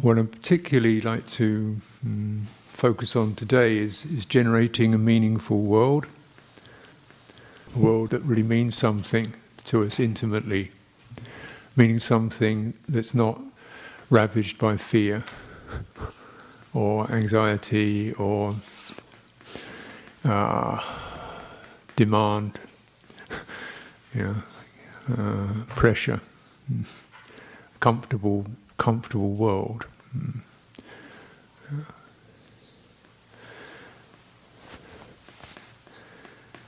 [0.00, 6.06] what I particularly like to um, focus on today is, is generating a meaningful world,
[7.74, 9.34] a world that really means something
[9.66, 10.70] to us intimately,
[11.76, 13.40] meaning something that's not
[14.10, 15.24] ravaged by fear
[16.74, 18.56] or anxiety or
[20.24, 20.82] uh,
[21.96, 22.58] demand,
[24.18, 24.34] uh,
[25.68, 26.20] pressure,
[27.80, 28.46] comfortable,
[28.78, 29.86] comfortable world.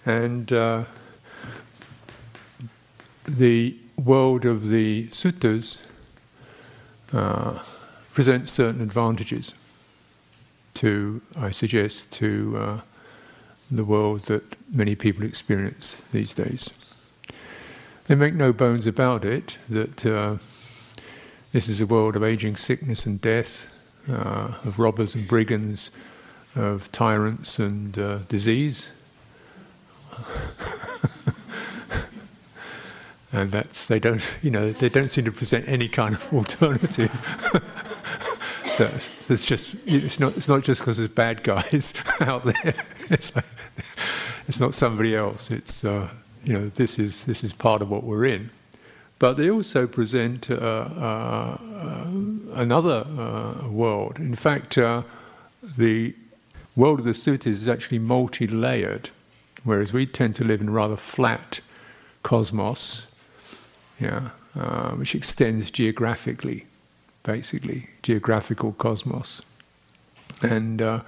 [0.05, 0.85] And uh,
[3.27, 5.79] the world of the suttas
[7.13, 7.61] uh,
[8.15, 9.55] presents certain advantages
[10.75, 12.81] to, I suggest, to uh,
[13.71, 16.71] the world that many people experience these days.
[18.07, 20.37] They make no bones about it that uh,
[21.53, 23.67] this is a world of aging, sickness, and death,
[24.09, 25.91] uh, of robbers and brigands,
[26.55, 28.89] of tyrants and uh, disease.
[33.33, 37.11] and that's they don't you know they don't seem to present any kind of alternative.
[38.79, 38.93] That
[39.31, 42.75] it's just it's not it's not just because there's bad guys out there.
[43.09, 43.47] It's like
[44.49, 45.51] it's not somebody else.
[45.51, 46.11] It's uh,
[46.45, 48.51] you know this is this is part of what we're in
[49.19, 51.59] but they also present uh, uh,
[52.55, 54.77] another uh, world in fact
[55.77, 56.15] the
[56.77, 59.11] world of the suttas is actually multi-layered
[59.65, 61.61] whereas we tend to live in a rather flat
[62.23, 63.07] cosmos
[63.99, 66.67] yeah, uh, which extends geographically,
[67.23, 69.43] basically geographical cosmos,
[70.43, 71.01] and uh,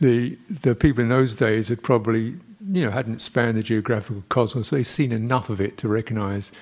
[0.00, 2.36] the the people in those days had probably
[2.72, 4.70] you know hadn't spanned the geographical cosmos.
[4.70, 6.52] They'd seen enough of it to recognise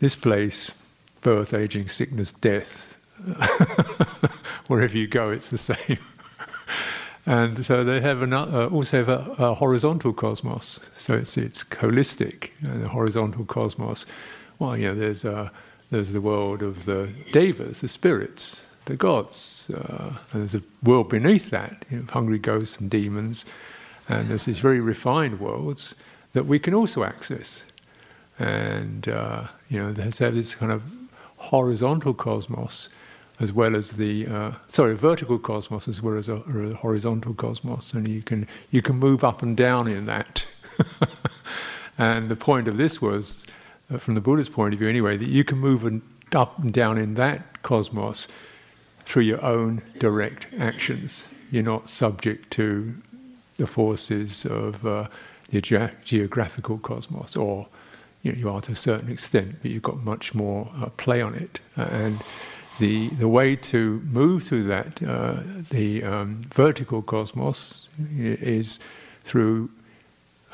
[0.00, 0.70] this place,
[1.22, 2.96] birth, aging, sickness, death.
[4.66, 5.98] Wherever you go, it's the same.
[7.26, 10.80] and so they have uh, also have a, a, horizontal cosmos.
[10.98, 14.06] So it's it's holistic, uh, the horizontal cosmos
[14.58, 15.50] well, you know, there's, uh,
[15.90, 21.08] there's the world of the devas, the spirits, the gods, uh, and there's a world
[21.08, 23.44] beneath that, you know, hungry ghosts and demons,
[24.08, 25.94] and there's these very refined worlds
[26.32, 27.62] that we can also access.
[28.38, 30.82] And, uh, you know, there's this kind of
[31.36, 32.88] horizontal cosmos
[33.40, 37.92] as well as the uh, sorry vertical cosmos as well as a, a, horizontal cosmos
[37.92, 40.44] and you can you can move up and down in that
[41.98, 43.44] and the point of this was
[43.92, 45.84] uh, from the Buddha's point of view anyway, that you can move
[46.32, 48.28] up and down in that cosmos
[49.04, 51.22] through your own direct actions.
[51.50, 52.94] You're not subject to
[53.58, 55.08] the forces of uh,
[55.50, 57.66] the ge- geographical cosmos, or
[58.24, 61.22] you, know, you, are to a certain extent, but you've got much more uh, play
[61.22, 61.60] on it.
[61.76, 62.22] Uh, and
[62.80, 68.80] the the way to move through that, uh, the um, vertical cosmos, is
[69.22, 69.70] through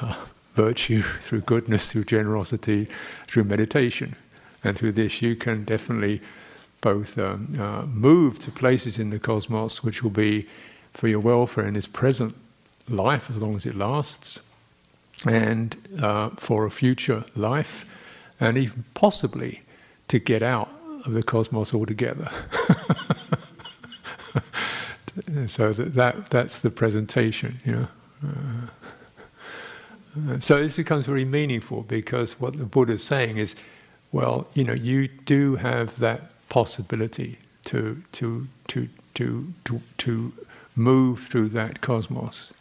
[0.01, 0.23] uh,
[0.55, 2.89] virtue, through goodness, through generosity,
[3.29, 4.17] through meditation.
[4.63, 6.21] And through this, you can definitely
[6.83, 10.47] both um, uh, move to places in the cosmos which will be
[10.93, 12.35] for your welfare in this present
[12.89, 14.41] life, as long as it lasts,
[15.27, 17.85] and uh, for a future life,
[18.39, 19.63] and even possibly
[20.09, 20.71] to get out
[21.05, 22.31] of the cosmos altogether.
[25.47, 27.89] so that, that that's the presentation, you know.
[28.25, 28.67] Uh,
[30.41, 33.55] so this becomes very meaningful because what the Buddha is saying is,
[34.13, 40.33] well, you know, you do have that possibility to to to to to, to
[40.75, 42.53] move through that cosmos,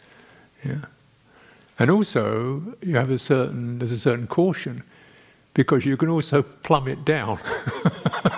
[0.63, 0.85] yeah.
[1.79, 4.83] And also, you have a certain there's a certain caution
[5.53, 7.39] because you can also plummet down,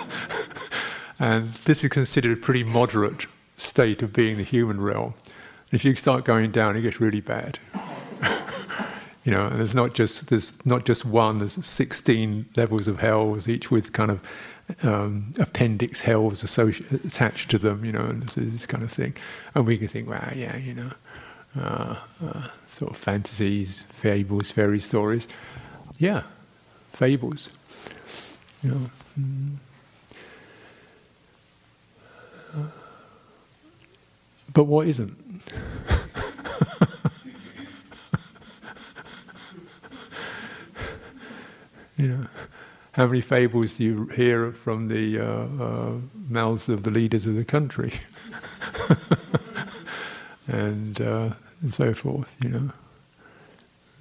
[1.18, 3.26] and this is considered a pretty moderate
[3.56, 5.14] state of being the human realm.
[5.72, 7.58] If you start going down, it gets really bad.
[9.24, 11.38] You know, and there's not just there's not just one.
[11.38, 14.20] There's 16 levels of hells, each with kind of
[14.82, 17.84] um, appendix hells associated attached to them.
[17.84, 19.14] You know, and this, this, kind of thing.
[19.54, 20.90] And we can think, wow, yeah, you know,
[21.54, 25.28] sort of fantasies, fables, fairy stories.
[25.98, 26.22] Yeah,
[26.92, 27.50] fables.
[28.62, 28.90] You know.
[29.18, 29.56] Mm.
[34.52, 35.16] But what isn't?
[41.98, 42.26] Know,
[42.92, 45.92] how many fables do you hear from the uh, uh,
[46.28, 47.92] mouths of the leaders of the country,
[50.46, 51.30] and uh,
[51.60, 52.36] and so forth?
[52.42, 52.70] You know.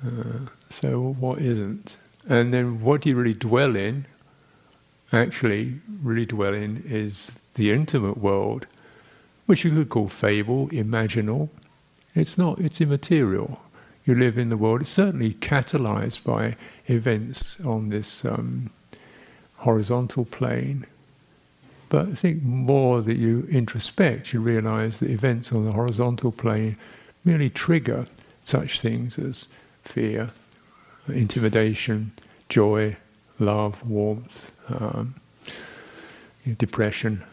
[0.06, 0.40] Uh,
[0.72, 1.98] so what isn't,
[2.28, 4.06] and then what do you really dwell in?
[5.14, 8.66] Actually, really dwell in is the intimate world,
[9.46, 11.50] which you could call fable, imaginal.
[12.16, 13.62] It's not, it's immaterial.
[14.06, 16.56] You live in the world, it's certainly catalyzed by
[16.88, 18.72] events on this um,
[19.58, 20.86] horizontal plane.
[21.92, 26.78] But I think more that you introspect, you realize that events on the horizontal plane
[27.26, 28.08] merely trigger
[28.46, 29.50] such things as
[29.84, 30.32] fear,
[31.10, 32.14] intimidation,
[32.48, 32.96] joy,
[33.40, 35.16] love, warmth, um,
[36.58, 37.24] depression,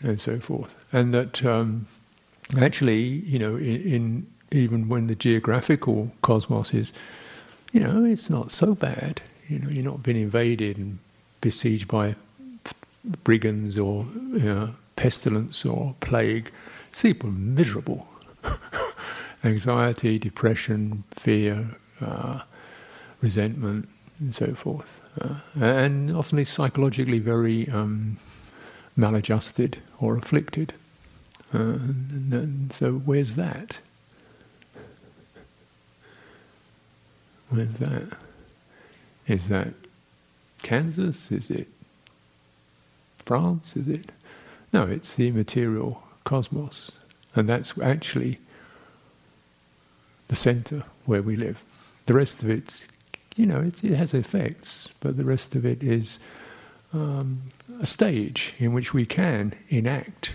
[0.00, 0.74] and so forth.
[0.94, 1.86] And that um,
[2.58, 6.94] actually, you know, in, in, even when the geographical cosmos is,
[7.70, 9.20] you know, it's not so bad.
[9.46, 11.00] You know, you're not being invaded and
[11.42, 12.16] besieged by
[13.24, 16.50] brigands or you know, pestilence or plague.
[16.92, 18.06] People miserable.
[19.44, 21.68] Anxiety, depression, fear,
[22.00, 22.40] uh,
[23.20, 23.88] resentment,
[24.18, 25.00] and so forth.
[25.20, 28.16] Uh, and often they're psychologically very um,
[28.96, 30.72] maladjusted or afflicted.
[31.54, 33.76] Uh, and, and so, where's that?
[37.50, 38.04] Where's that?
[39.28, 39.74] Is that
[40.62, 41.30] Kansas?
[41.30, 41.68] Is it
[43.26, 43.76] France?
[43.76, 44.12] Is it?
[44.72, 46.92] No, it's the immaterial cosmos.
[47.34, 48.38] And that's actually
[50.28, 51.62] the center where we live.
[52.06, 52.86] The rest of it's,
[53.36, 56.18] you know, it, it has effects, but the rest of it is
[56.92, 57.42] um,
[57.80, 60.34] a stage in which we can enact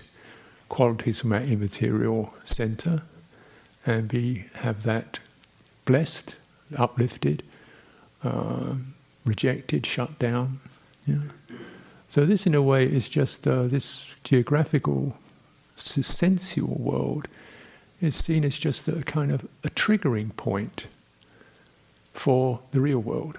[0.68, 3.02] qualities from our immaterial center
[3.84, 5.18] and be have that
[5.84, 6.36] blessed,
[6.76, 7.42] uplifted,
[8.22, 8.74] uh,
[9.24, 10.60] rejected, shut down.
[12.12, 15.16] So this, in a way, is just uh, this geographical,
[15.76, 17.26] sensual world
[18.02, 20.88] is seen as just a kind of a triggering point
[22.12, 23.38] for the real world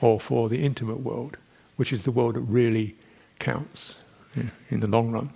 [0.00, 1.36] or for the intimate world,
[1.76, 2.96] which is the world that really
[3.38, 3.94] counts
[4.34, 5.30] yeah, in the long run.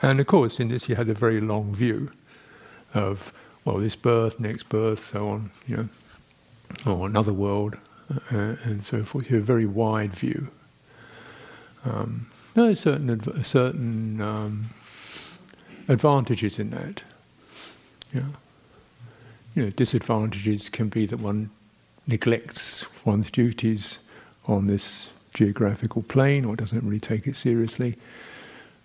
[0.00, 2.10] And of course, in this, you had a very long view
[2.94, 3.30] of,
[3.66, 5.88] well, this birth, next birth, so on, you know,
[6.90, 7.76] or another world,
[8.32, 9.28] uh, and so forth.
[9.28, 10.48] You have a very wide view.
[11.84, 14.70] Um, there are certain, adv- certain um,
[15.88, 17.02] advantages in that.
[18.12, 18.22] Yeah.
[19.54, 21.50] You know, disadvantages can be that one
[22.06, 23.98] neglects one's duties
[24.46, 27.96] on this geographical plane or doesn't really take it seriously.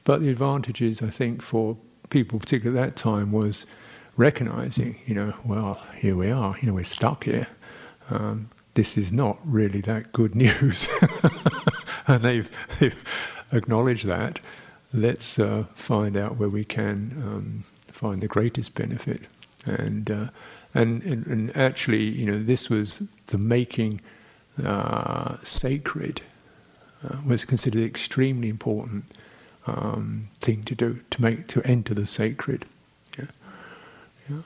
[0.03, 1.75] But the advantages, I think, for
[2.09, 3.65] people, particularly at that time, was
[4.17, 7.47] recognizing, you know, well, here we are, you know, we're stuck here.
[8.09, 10.87] Um, this is not really that good news.
[12.07, 12.49] and they've,
[12.79, 12.95] they've,
[13.51, 14.39] acknowledged that.
[14.93, 19.21] Let's uh, find out where we can um, find the greatest benefit.
[19.65, 20.27] And, uh,
[20.73, 24.01] and, and, and, actually, you know, this was the making
[24.63, 26.21] uh, sacred
[27.03, 29.05] uh, was considered extremely important
[29.67, 32.65] um, thing to do to make to enter the sacred.
[33.17, 33.25] Yeah.
[34.29, 34.41] Yeah.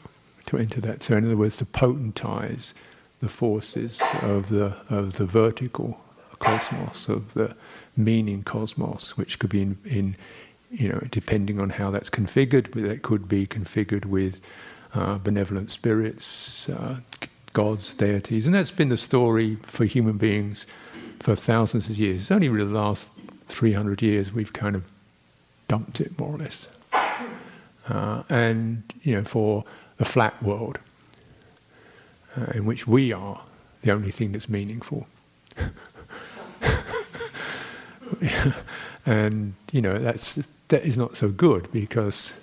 [0.48, 1.04] To enter that.
[1.04, 2.74] So, in other words, to potentize
[3.22, 6.00] the forces of the of the vertical
[6.40, 7.56] cosmos, of the
[7.96, 10.16] meaning cosmos, which could be in, in
[10.72, 14.40] you know, depending on how that's configured, but it could be configured with
[14.94, 16.98] uh, benevolent spirits, uh,
[17.54, 20.66] gods, deities, and that's been the story for human beings
[21.20, 22.22] for thousands of years.
[22.22, 23.10] It's only really the last
[23.50, 24.84] 300 years we've kind of
[25.68, 26.68] dumped it more or less.
[27.88, 29.64] Uh, and, you know, for
[29.98, 30.78] the flat world,
[32.38, 33.42] uh, in which we are
[33.82, 35.08] the only thing that's meaningful.
[39.06, 42.34] and you know that's that is not so good because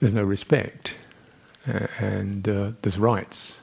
[0.00, 0.94] there's no respect
[1.66, 3.58] uh, and uh, there's rights,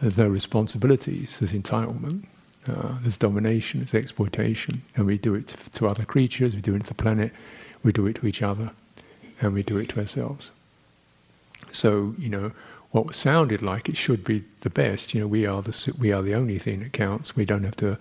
[0.00, 2.24] there's no responsibilities, there's entitlement,
[2.66, 6.82] uh, there's domination, there's exploitation, and we do it to other creatures, we do it
[6.82, 7.32] to the planet,
[7.84, 8.70] we do it to each other,
[9.40, 10.50] and we do it to ourselves.
[11.72, 12.52] So you know
[12.90, 15.14] what sounded like it should be the best.
[15.14, 17.36] You know, we are the we are the only thing that counts.
[17.36, 17.98] We don't have to,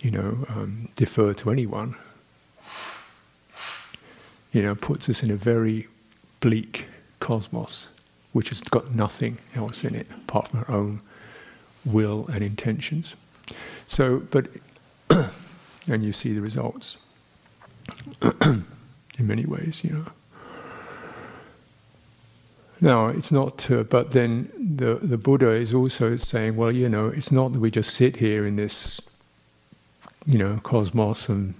[0.00, 1.96] you know, um, defer to anyone.
[4.52, 5.88] You know, puts us in a very
[6.40, 6.86] bleak
[7.20, 7.88] cosmos,
[8.32, 11.00] which has got nothing else in it apart from our own
[11.84, 13.14] will and intentions.
[13.86, 14.48] So, but
[15.10, 16.96] and you see the results
[18.42, 18.64] in
[19.18, 19.82] many ways.
[19.84, 20.06] You know.
[22.80, 27.08] Now, it's not, uh, but then the, the Buddha is also saying, well, you know,
[27.08, 29.00] it's not that we just sit here in this,
[30.26, 31.54] you know, cosmos and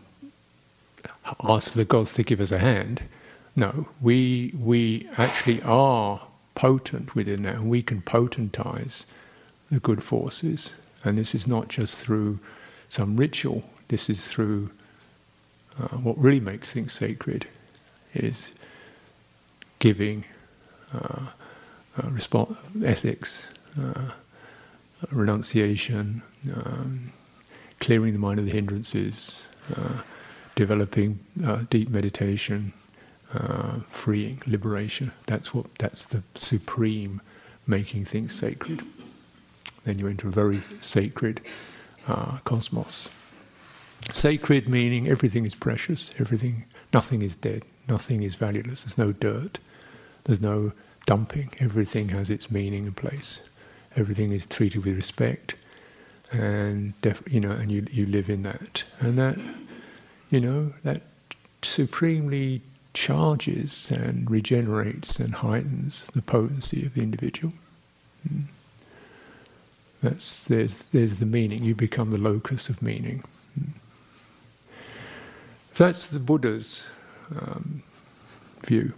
[1.42, 3.02] ask for the gods to give us a hand.
[3.56, 6.20] No, we, we actually are
[6.54, 9.04] potent within that, and we can potentize
[9.70, 10.72] the good forces.
[11.04, 12.38] And this is not just through
[12.88, 14.70] some ritual, this is through
[15.78, 17.46] uh, what really makes things sacred,
[18.14, 18.50] is
[19.78, 20.24] giving,
[20.92, 21.26] uh,
[21.96, 23.42] uh, response, ethics,
[23.80, 24.10] uh,
[25.10, 26.22] renunciation,
[26.54, 27.12] um,
[27.80, 29.42] clearing the mind of the hindrances,
[29.76, 30.00] uh,
[30.54, 32.72] developing uh, deep meditation,
[33.32, 35.12] uh, freeing, liberation.
[35.26, 35.66] That's what.
[35.78, 37.20] That's the supreme
[37.66, 38.84] making things sacred.
[39.84, 41.40] Then you enter a very sacred
[42.06, 43.08] uh, cosmos.
[44.12, 48.84] Sacred meaning everything is precious, everything, nothing is dead, nothing is valueless.
[48.84, 49.58] There's no dirt,
[50.24, 50.72] there's no
[51.06, 51.50] dumping.
[51.58, 53.40] Everything has its meaning and place.
[53.96, 55.54] Everything is treated with respect,
[56.32, 59.38] and def- you know, and you you live in that, and that,
[60.30, 61.02] you know, that
[61.62, 62.62] supremely
[62.94, 67.52] charges and regenerates and heightens the potency of the individual.
[68.28, 68.44] Mm.
[70.02, 71.64] That's there's there's the meaning.
[71.64, 73.24] You become the locus of meaning.
[73.58, 73.70] Mm.
[75.76, 76.82] That's the Buddha's
[77.30, 77.82] um,
[78.66, 78.92] view.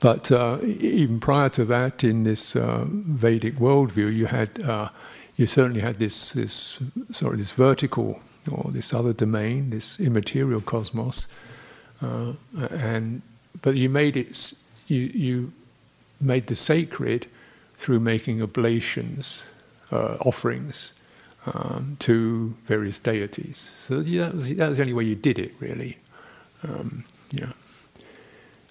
[0.00, 4.88] But uh, even prior to that, in this uh, Vedic worldview, you had uh,
[5.36, 6.78] you certainly had this this
[7.12, 8.18] sorry this vertical
[8.50, 11.28] or this other domain, this immaterial cosmos,
[12.00, 12.32] uh,
[12.70, 13.20] and
[13.60, 14.54] but you made it
[14.86, 15.52] you you
[16.18, 17.26] made the sacred
[17.78, 19.42] through making oblations,
[19.92, 20.94] uh, offerings
[21.46, 23.68] um, to various deities.
[23.86, 25.98] So yeah, that was, that was the only way you did it, really.
[26.62, 27.52] Um, yeah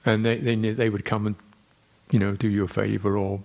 [0.05, 1.35] and they, they they would come and
[2.11, 3.41] you know do you a favor or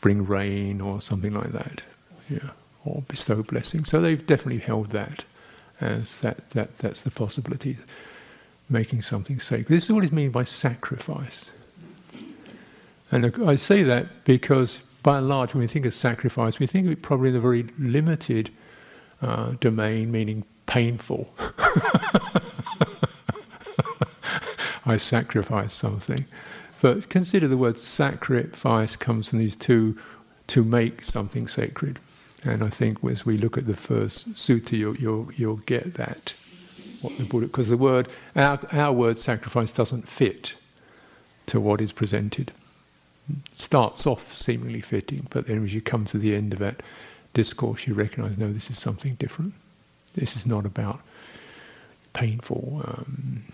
[0.00, 1.82] bring rain or something like that,
[2.28, 2.50] yeah,
[2.84, 3.88] or bestow blessings.
[3.88, 5.24] So they've definitely held that
[5.80, 7.78] as that that that's the possibility,
[8.68, 9.74] making something sacred.
[9.74, 11.50] This is what is mean by sacrifice.
[13.10, 16.86] And I say that because, by and large, when we think of sacrifice, we think
[16.86, 18.50] of it probably in a very limited
[19.22, 21.32] uh, domain, meaning painful.
[24.86, 26.26] I sacrifice something.
[26.80, 29.98] But consider the word sacrifice comes from these two
[30.48, 31.98] to make something sacred.
[32.42, 36.34] And I think as we look at the first sutta, you'll, you'll, you'll get that.
[37.00, 40.54] What the Buddha, because the word, our, our word sacrifice doesn't fit
[41.46, 42.52] to what is presented.
[43.56, 46.82] Starts off seemingly fitting, but then as you come to the end of that
[47.32, 49.54] discourse, you recognize, no, this is something different.
[50.14, 51.00] This is not about
[52.12, 53.44] painful um,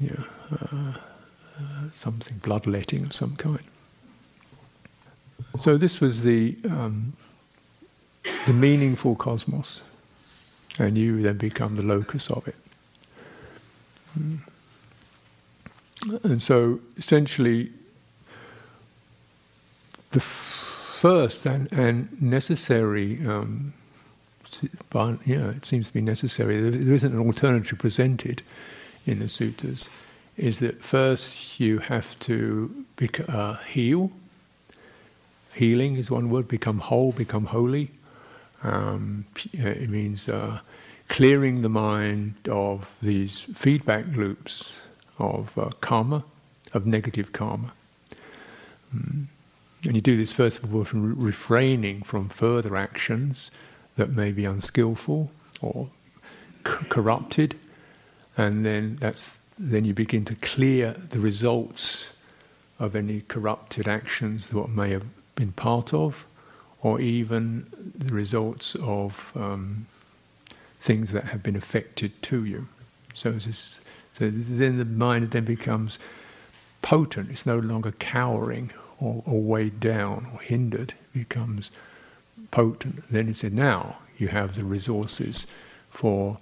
[0.00, 0.92] you know, uh,
[1.58, 1.62] uh,
[1.92, 3.64] something bloodletting of some kind.
[5.60, 7.14] So this was the um,
[8.46, 9.80] the meaningful cosmos,
[10.78, 12.56] and you then become the locus of it.
[14.18, 14.38] Mm.
[16.22, 17.72] And so, essentially,
[20.12, 23.72] the f- first and, and necessary, um,
[25.24, 26.70] you it seems to be necessary.
[26.70, 28.42] There isn't an alternative presented
[29.08, 29.88] in the suttas
[30.36, 34.12] is that first you have to bec- uh, heal.
[35.54, 37.90] Healing is one word, become whole, become holy.
[38.62, 40.60] Um, it means uh,
[41.08, 44.72] clearing the mind of these feedback loops
[45.18, 46.24] of uh, karma,
[46.74, 47.72] of negative karma.
[48.94, 49.26] Mm.
[49.84, 53.50] And you do this first of all from re- refraining from further actions
[53.96, 55.88] that may be unskillful or
[56.66, 57.56] c- corrupted
[58.38, 62.06] and then that's then you begin to clear the results
[62.78, 65.04] of any corrupted actions that may have
[65.34, 66.24] been part of,
[66.80, 67.66] or even
[67.96, 69.86] the results of um,
[70.80, 72.68] things that have been affected to you.
[73.14, 73.50] So, so
[74.20, 75.98] then the mind then becomes
[76.80, 77.30] potent.
[77.30, 80.94] It's no longer cowering or, or weighed down or hindered.
[81.12, 81.72] It becomes
[82.52, 83.02] potent.
[83.10, 85.48] Then he said, now you have the resources
[85.90, 86.38] for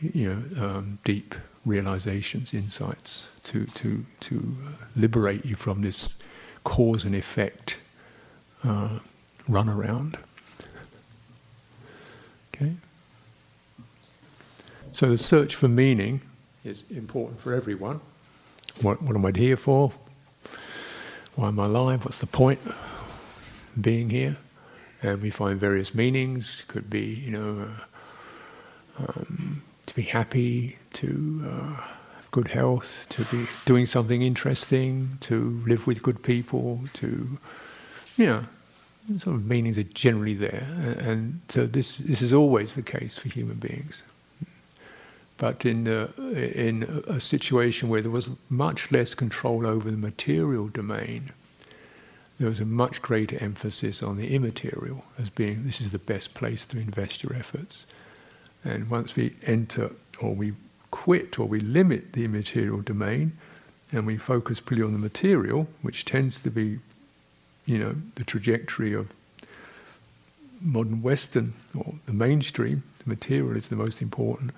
[0.00, 4.56] you know, um, deep realizations, insights, to, to, to
[4.96, 6.16] liberate you from this
[6.64, 7.76] cause and effect
[8.64, 8.98] uh,
[9.48, 10.18] run around.
[12.54, 12.72] Okay?
[14.92, 16.20] So the search for meaning
[16.64, 18.00] is important for everyone.
[18.82, 19.92] What, what am I here for?
[21.34, 22.04] Why am I alive?
[22.04, 22.74] What's the point of
[23.80, 24.36] being here?
[25.02, 26.64] And we find various meanings.
[26.66, 27.68] Could be, you know,
[28.98, 29.47] uh, um,
[29.98, 31.82] be happy, to uh,
[32.14, 37.36] have good health, to be doing something interesting, to live with good people, to,
[38.16, 38.44] you know,
[39.16, 40.68] sort of meanings are generally there.
[41.00, 44.04] And so this, this is always the case for human beings.
[45.36, 46.12] But in, the,
[46.54, 51.32] in a situation where there was much less control over the material domain,
[52.38, 56.34] there was a much greater emphasis on the immaterial as being this is the best
[56.34, 57.84] place to invest your efforts.
[58.68, 60.52] And once we enter, or we
[60.90, 63.32] quit or we limit the immaterial domain
[63.92, 66.78] and we focus purely on the material, which tends to be,
[67.64, 69.08] you know, the trajectory of
[70.60, 74.50] modern Western or the mainstream, the material is the most important,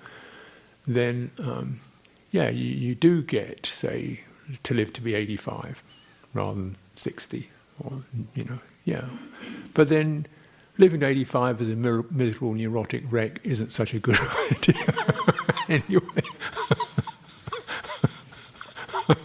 [0.85, 1.79] then um,
[2.31, 4.21] yeah, you, you do get, say,
[4.63, 5.81] to live to be 85
[6.33, 7.49] rather than 60
[7.83, 7.93] or,
[8.35, 9.05] you know, yeah.
[9.73, 10.25] But then
[10.77, 14.19] living to 85 as a miserable neurotic wreck isn't such a good
[14.51, 14.93] idea
[15.69, 16.23] anyway.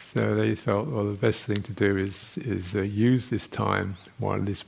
[0.00, 3.96] so they thought, well, the best thing to do is is uh, use this time
[4.18, 4.64] while this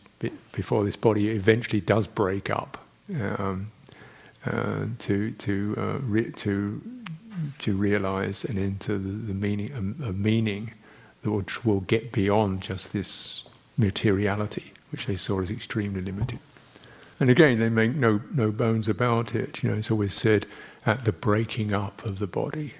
[0.53, 2.79] before this body eventually does break up,
[3.15, 3.71] um,
[4.47, 6.81] uh, to to uh, re- to
[7.59, 10.73] to realize and enter the, the meaning a, a meaning
[11.25, 13.45] which will get beyond just this
[13.81, 16.39] materiality, which they saw as extremely limited.
[17.19, 19.63] And again, they make no, no bones about it.
[19.63, 20.47] You know, it's always said
[20.87, 22.75] at the breaking up of the body.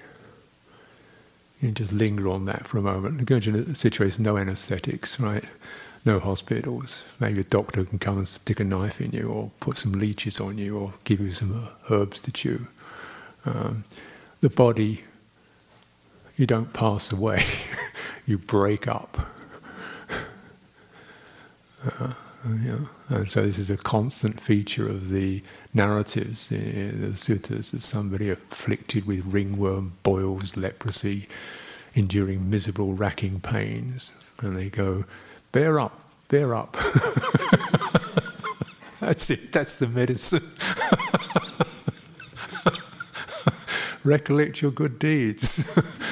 [1.61, 3.29] You just linger on that for a moment.
[3.29, 5.43] Imagine a situation, no anesthetics, right?
[6.05, 7.03] No hospitals.
[7.19, 10.39] Maybe a doctor can come and stick a knife in you, or put some leeches
[10.39, 12.65] on you, or give you some herbs to chew.
[13.45, 13.83] Um,
[14.39, 15.03] the body,
[16.35, 17.45] you don't pass away,
[18.25, 19.27] you break up.
[21.85, 22.13] Uh,
[22.63, 22.79] yeah.
[23.09, 28.29] And so this is a constant feature of the narratives in the suttas as somebody
[28.29, 31.27] afflicted with ringworm, boils, leprosy,
[31.93, 34.11] enduring miserable, racking pains.
[34.39, 35.05] And they go,
[35.51, 36.77] bear up, bear up.
[38.99, 40.49] that's it, that's the medicine.
[44.03, 45.59] Recollect your good deeds.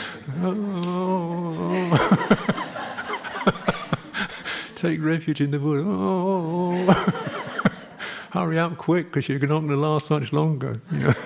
[0.44, 2.66] oh
[4.80, 5.84] take refuge in the wood.
[5.86, 6.86] Oh,
[8.32, 10.80] hurry up quick because you're not going to last much longer.
[10.92, 11.14] You know?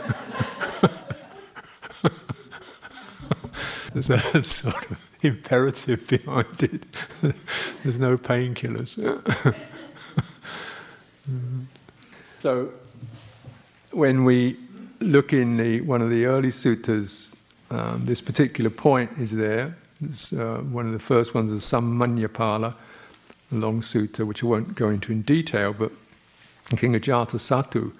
[3.93, 6.83] There's a sort of imperative behind it.
[7.83, 8.97] There's no painkillers.
[12.39, 12.71] so,
[13.91, 14.57] when we
[14.99, 17.35] look in the, one of the early suttas,
[17.69, 19.77] um, this particular point is there.
[20.35, 22.73] Uh, one of the first ones is Samaññaphala
[23.59, 25.91] long sutta, which I won't go into in detail, but
[26.77, 27.91] King Ajatasattu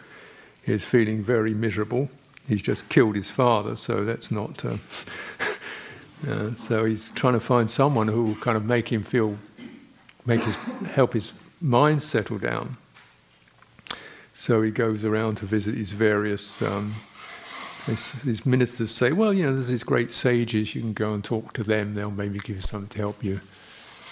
[0.66, 2.10] is feeling very miserable.
[2.48, 4.64] He's just killed his father, so that's not.
[4.66, 4.78] Uh,
[6.28, 9.38] uh, so he's trying to find someone who will kind of make him feel,
[10.26, 10.56] make his
[10.92, 12.78] help his mind settle down.
[14.34, 16.62] So he goes around to visit these various.
[16.62, 16.96] Um,
[17.86, 20.74] these ministers say, well, you know, there's these great sages.
[20.74, 21.96] You can go and talk to them.
[21.96, 23.42] They'll maybe give you something to help you.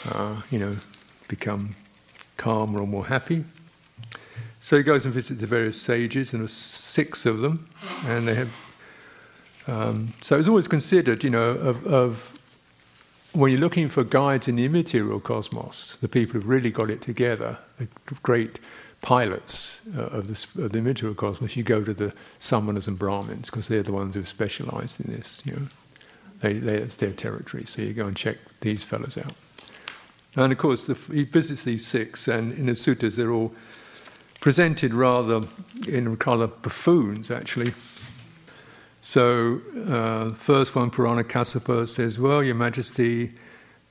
[0.10, 0.77] Uh, you know,
[1.32, 1.76] become
[2.36, 3.46] calmer or more happy.
[4.60, 7.67] So he goes and visits the various sages, and there's six of them,
[8.06, 8.50] and they have.
[9.67, 12.39] Um, so it's always considered, you know, of, of,
[13.34, 17.02] when you're looking for guides in the immaterial cosmos, the people who've really got it
[17.02, 17.88] together, the
[18.24, 18.60] great
[19.02, 23.50] pilots uh, of, the, of, the, immaterial cosmos, you go to the samanas and brahmins
[23.50, 25.41] because they're the ones who've specialized in this.
[25.46, 25.67] You know,
[26.41, 27.65] they, they, it's their territory.
[27.65, 29.34] So you go and check these fellows out.
[30.36, 33.54] And of course, the, he visits these six, and in the suttas, they're all
[34.39, 35.41] presented rather
[35.88, 37.74] in of buffoons, actually.
[39.02, 43.34] So, uh, first one, Purana Kassapa says, Well, Your Majesty,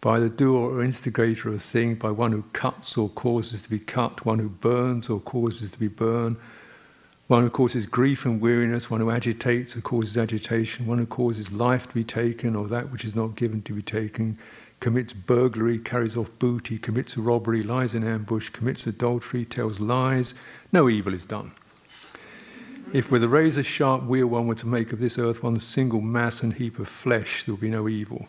[0.00, 3.78] by the doer or instigator of thing, by one who cuts or causes to be
[3.78, 6.36] cut, one who burns or causes to be burned,
[7.26, 11.52] one who causes grief and weariness, one who agitates or causes agitation, one who causes
[11.52, 14.38] life to be taken or that which is not given to be taken,
[14.80, 20.34] commits burglary, carries off booty, commits a robbery, lies in ambush, commits adultery, tells lies,
[20.72, 21.52] no evil is done.
[22.92, 26.00] If with a razor sharp wheel one were to make of this earth one single
[26.00, 28.26] mass and heap of flesh, there would be no evil.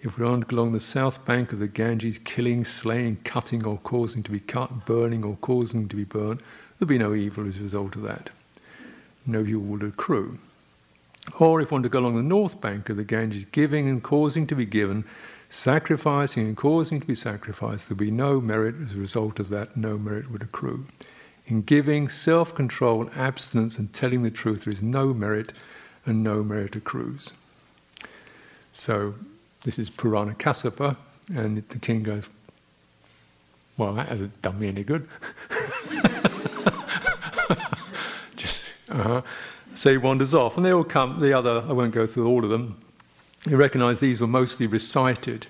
[0.00, 4.22] If we went along the south bank of the Ganges, killing, slaying, cutting, or causing
[4.24, 6.42] to be cut, burning, or causing to be burnt,
[6.78, 8.30] there'd be no evil as a result of that.
[9.24, 10.38] No evil would accrue.
[11.38, 14.46] Or if one to go along the north bank of the Ganges, giving and causing
[14.48, 15.04] to be given,
[15.54, 19.76] sacrificing and causing to be sacrificed, there'll be no merit as a result of that,
[19.76, 20.84] no merit would accrue.
[21.46, 25.52] In giving, self control, abstinence, and telling the truth, there is no merit
[26.04, 27.30] and no merit accrues.
[28.72, 29.14] So,
[29.62, 30.96] this is Purana Kassapa,
[31.34, 32.24] and the king goes,
[33.78, 35.08] Well, that hasn't done me any good.
[38.36, 39.22] Just, uh-huh.
[39.76, 42.42] So he wanders off, and they all come, the other, I won't go through all
[42.42, 42.82] of them,
[43.46, 45.46] you recognize these were mostly recited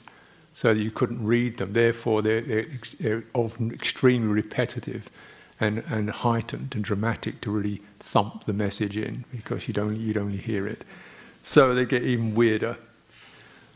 [0.55, 1.73] so that you couldn't read them.
[1.73, 2.67] Therefore, they're, they're,
[3.01, 5.11] they're often extremely repetitive
[5.61, 10.17] and, and heightened and dramatic to really thump the message in because you'd only, you'd
[10.17, 10.85] only hear it.
[11.43, 12.77] So they get even weirder.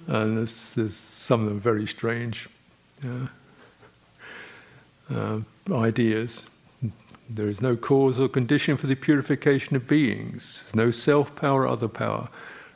[0.07, 2.49] And there's, there's some of them very strange
[3.05, 3.27] uh,
[5.15, 6.47] uh, ideas.
[7.29, 10.63] There is no cause or condition for the purification of beings.
[10.63, 12.29] There's no self power other power.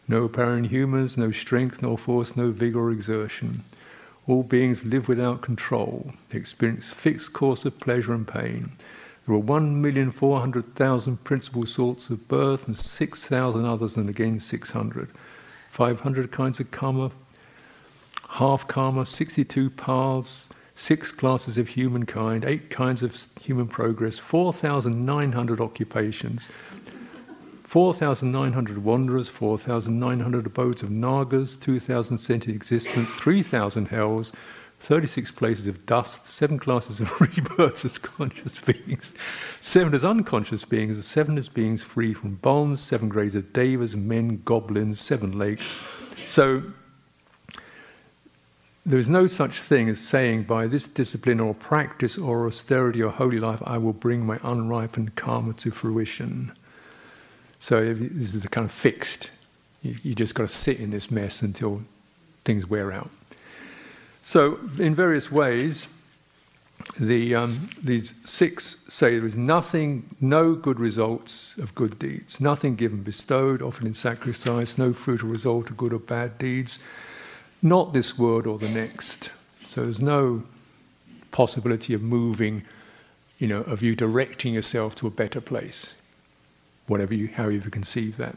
[0.09, 3.65] No in humans, no strength, nor force, no vigor or exertion.
[4.27, 6.13] All beings live without control.
[6.29, 8.73] They experience fixed course of pleasure and pain.
[9.27, 15.09] There are 1,400,000 principal sorts of birth and 6,000 others, and again 600.
[15.71, 17.11] 500 kinds of karma,
[18.29, 26.49] half karma, 62 paths, six classes of humankind, eight kinds of human progress, 4,900 occupations,
[27.73, 34.31] 4,900 wanderers, 4,900 abodes of nagas, 2,000 sentient existence, 3,000 hells,
[34.81, 39.15] 36 places of dust, seven classes of rebirths as conscious beings,
[39.63, 44.43] seven as unconscious beings, seven as beings free from bonds, seven grades of devas, men,
[44.45, 45.81] goblins, seven lakes.
[46.29, 46.63] So
[48.85, 53.11] there is no such thing as saying, by this discipline or practice or austerity or
[53.11, 56.53] holy life, I will bring my unripened karma to fruition.
[57.63, 59.31] So this is kind of fixed.
[59.83, 61.83] You, you just got to sit in this mess until
[62.45, 63.11] things wear out.
[64.25, 65.87] So, in various ways,
[67.01, 72.77] the, um, these six say there is nothing, no good results of good deeds, nothing
[72.77, 76.79] given bestowed, often in sacrifice, no fruit or result of good or bad deeds
[77.63, 79.31] not this world or the next.
[79.69, 80.43] So there's no
[81.31, 82.65] possibility of moving,
[83.39, 85.95] you know, of you directing yourself to a better place,
[86.93, 88.37] whatever you, however you conceive that.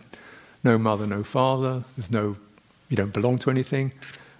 [0.63, 1.83] No mother, no father.
[1.95, 2.37] There's no,
[2.89, 3.91] you don't belong to anything.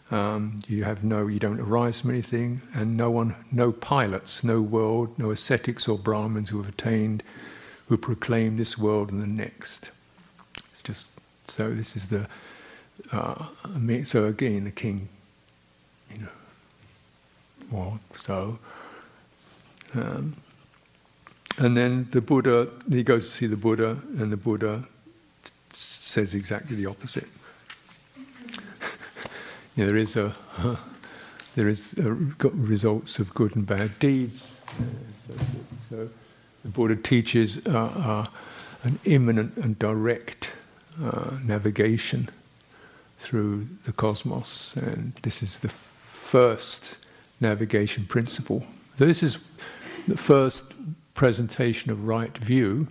[0.10, 4.62] Um, you have no, you don't arise from anything, and no one, no pilots, no
[4.62, 7.23] world, no ascetics or Brahmins who have attained,
[7.88, 9.89] who proclaim this world and the next.
[10.73, 11.06] It's just
[11.47, 11.73] so.
[11.73, 12.28] This is the
[13.12, 13.45] uh,
[14.04, 15.10] so again, the king,
[16.12, 16.28] you know,
[17.71, 18.58] well, so.
[19.93, 20.36] Um,
[21.58, 24.84] and then the Buddha, he goes to see the Buddha, and the Buddha
[25.72, 27.28] says exactly the opposite.
[29.76, 30.76] you know, there is a, uh,
[31.56, 34.52] there is a, results of good and bad deeds.
[35.28, 35.36] So,
[35.89, 36.10] so,
[36.63, 38.26] the Buddha teaches uh, uh,
[38.84, 40.50] an immanent and direct
[41.02, 42.30] uh, navigation
[43.20, 45.72] through the cosmos, and this is the
[46.26, 46.98] first
[47.39, 48.65] navigation principle.
[48.98, 49.38] So, this is
[50.08, 50.74] the first
[51.15, 52.88] presentation of right view,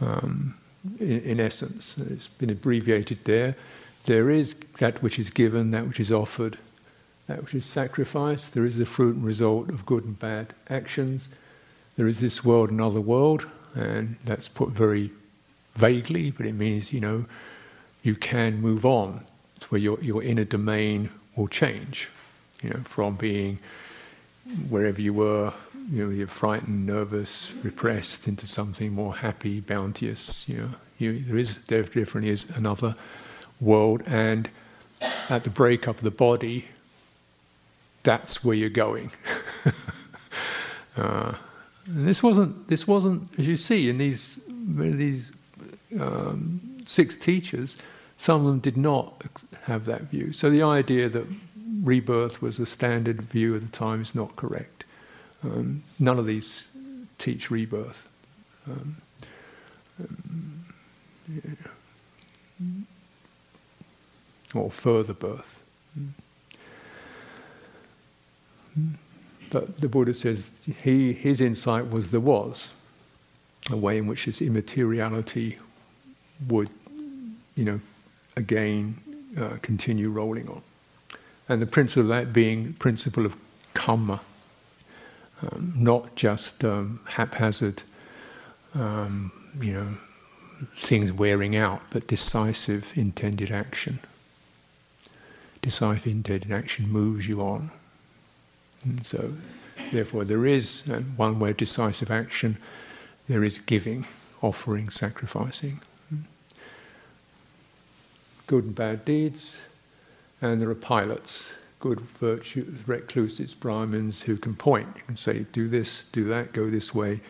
[0.00, 0.54] um,
[0.98, 1.94] in, in, essence.
[1.98, 3.56] It's been abbreviated there.
[4.04, 6.58] There is that which is given, that which is offered,
[7.26, 8.54] that which is sacrificed.
[8.54, 11.28] There is the fruit and result of good and bad actions.
[11.96, 15.10] There is this world and other world, and that's put very
[15.76, 17.26] vaguely, but it means, you know,
[18.02, 19.24] you can move on
[19.68, 22.08] where your, your inner domain will change,
[22.62, 23.58] you know, from being
[24.68, 25.52] wherever you were,
[25.90, 30.48] you know, you're frightened, nervous, repressed, into something more happy, bounteous.
[30.48, 32.94] You know, you, there is there definitely is another
[33.60, 34.48] world, and
[35.28, 36.66] at the breakup of the body,
[38.02, 39.10] that's where you're going.
[40.96, 41.34] uh,
[41.86, 45.32] this wasn't this wasn't as you see in these these
[45.98, 47.76] um, six teachers.
[48.16, 49.24] Some of them did not
[49.62, 50.32] have that view.
[50.34, 51.26] So the idea that
[51.82, 54.79] rebirth was a standard view at the time is not correct.
[55.42, 56.68] Um, none of these
[57.18, 58.02] teach rebirth.
[58.66, 58.96] Um,
[59.98, 60.64] um,
[61.28, 61.54] yeah.
[64.54, 65.60] Or further birth.
[69.50, 70.46] But the Buddha says
[70.82, 72.70] he, his insight was there was
[73.70, 75.58] a way in which this immateriality
[76.48, 76.70] would,
[77.56, 77.80] you know,
[78.36, 78.96] again
[79.38, 80.62] uh, continue rolling on.
[81.48, 83.34] And the principle of that being principle of
[83.74, 84.20] karma,
[85.42, 87.82] um, not just um, haphazard,
[88.74, 89.96] um, you know,
[90.78, 94.00] things wearing out, but decisive intended action.
[95.62, 97.70] Decisive intended action moves you on.
[98.84, 99.34] And so,
[99.92, 102.56] therefore, there is uh, one way of decisive action,
[103.28, 104.06] there is giving,
[104.42, 105.80] offering, sacrificing
[108.50, 109.58] good and bad deeds,
[110.42, 111.44] and there are pilots,
[111.80, 116.94] good virtues, recluses, Brahmins who can point and say, do this, do that, go this
[116.94, 117.20] way,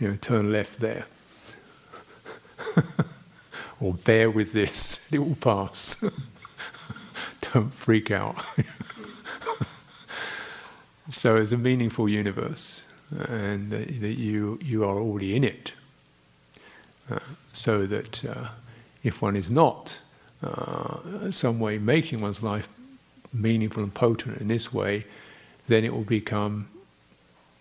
[0.00, 1.06] you know, turn left there.
[3.80, 5.96] or bear with this, it will pass.
[7.52, 8.44] Don't freak out.
[11.10, 12.82] so it's a meaningful universe.
[13.28, 15.72] and that, that you you are already in it.
[17.10, 17.20] Uh,
[17.54, 18.48] so that uh,
[19.02, 19.98] if one is not
[20.42, 22.68] uh, some way making one's life
[23.32, 25.04] meaningful and potent in this way,
[25.66, 26.68] then it will become.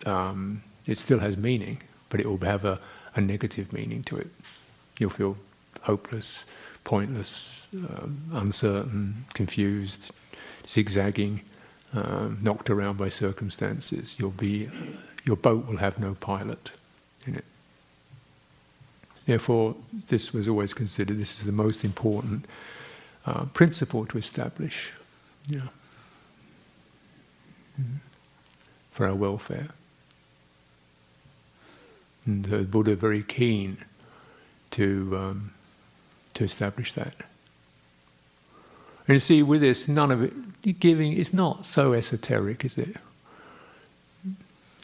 [0.05, 2.79] Um, it still has meaning, but it will have a,
[3.15, 4.27] a negative meaning to it.
[4.99, 5.37] You'll feel
[5.81, 6.45] hopeless,
[6.83, 10.11] pointless, um, uncertain, confused,
[10.65, 11.41] zigzagging,
[11.93, 14.15] um, knocked around by circumstances.
[14.17, 14.69] You'll be,
[15.25, 16.71] your boat will have no pilot
[17.25, 17.45] in it.
[19.25, 19.75] Therefore,
[20.07, 22.45] this was always considered this is the most important
[23.25, 24.91] uh, principle to establish
[25.47, 25.61] yeah.
[27.79, 27.99] Mm.
[28.91, 29.69] for our welfare.
[32.25, 33.77] And the Buddha very keen
[34.71, 35.51] to um,
[36.33, 37.13] to establish that.
[39.07, 42.97] And you see, with this, none of it giving is not so esoteric, is it?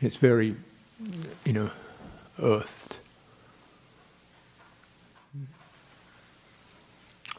[0.01, 0.55] It's very,
[1.45, 1.69] you know,
[2.41, 2.97] earthed.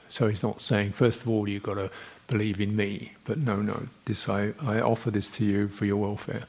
[0.09, 1.91] So he's not saying, first of all, you've got to
[2.27, 5.97] believe in me, but no, no, this I, I offer this to you for your
[5.97, 6.45] welfare.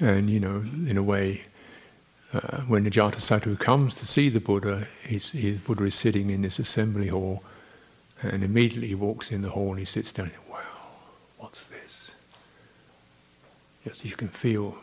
[0.00, 1.42] And, you know, in a way,
[2.32, 6.42] uh, when the Ajatasattu comes to see the Buddha, he's, he, Buddha is sitting in
[6.42, 7.44] this assembly hall,
[8.22, 10.26] and immediately he walks in the hall and he sits down.
[10.26, 10.58] And, wow,
[11.38, 12.12] what's this?
[13.84, 14.76] Just you can feel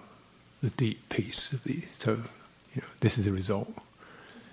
[0.61, 1.83] the deep peace of the.
[1.97, 2.11] So,
[2.75, 3.71] you know, this is the result.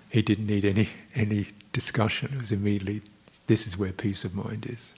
[0.09, 2.31] He didn't need any any discussion.
[2.33, 3.01] It was immediately.
[3.47, 4.91] This is where peace of mind is.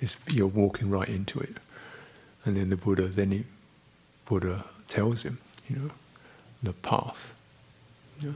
[0.00, 1.56] Is you're walking right into it,
[2.44, 3.08] and then the Buddha.
[3.08, 3.44] Then he,
[4.26, 5.90] Buddha tells him, you know,
[6.62, 7.34] the path.
[8.20, 8.32] Yeah.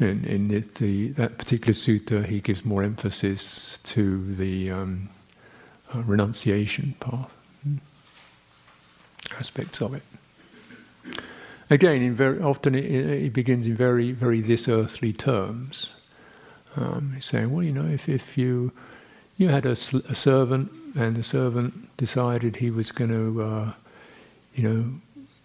[0.00, 5.08] And in the, that particular sutta, he gives more emphasis to the um,
[5.94, 7.30] uh, renunciation path,
[7.62, 7.76] hmm,
[9.38, 10.02] aspects of it.
[11.70, 15.94] Again, very, often it, it, begins in very, very this earthly terms.
[16.76, 18.72] Um, he's saying, well, you know, if, if you
[19.36, 23.72] you had a, a servant and the servant decided he was going to, uh,
[24.54, 24.94] you know,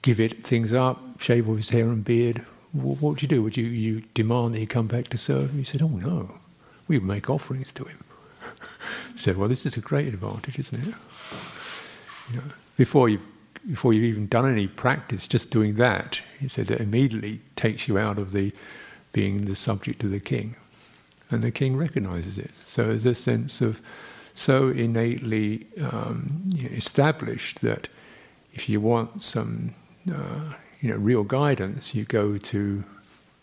[0.04, 3.42] give it things up, shave off his hair and beard, what would you do?
[3.42, 5.54] Would you, you demand that he come back to serve?
[5.54, 6.32] He said, Oh no,
[6.88, 8.04] we would make offerings to him.
[9.14, 10.96] he said, Well, this is a great advantage, isn't it?
[12.30, 12.44] You know,
[12.78, 13.24] before you've
[13.68, 17.98] before you've even done any practice, just doing that, he said that immediately takes you
[17.98, 18.54] out of the
[19.12, 20.56] being the subject of the king.
[21.32, 22.52] And the king recognizes it.
[22.66, 23.82] So there's a sense of
[24.34, 27.88] so innately um, established that
[28.54, 29.74] if you want some
[30.12, 32.84] uh, you know, real guidance, you go to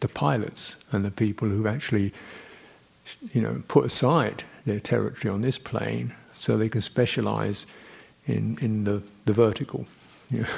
[0.01, 2.12] the pilots and the people who actually,
[3.33, 7.66] you know, put aside their territory on this plane so they can specialize
[8.27, 9.87] in, in the, the vertical.
[10.31, 10.46] You.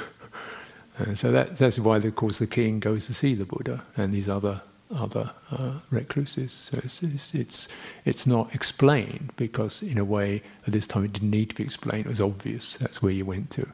[0.99, 4.13] Uh, so that, that's why, of course, the king goes to see the Buddha and
[4.13, 4.61] these other
[4.93, 6.51] other uh, recluses.
[6.51, 7.67] So it's, it's, it's,
[8.05, 11.63] it's, not explained because, in a way, at this time it didn't need to be
[11.63, 12.05] explained.
[12.05, 12.75] It was obvious.
[12.79, 13.67] That's where you went to.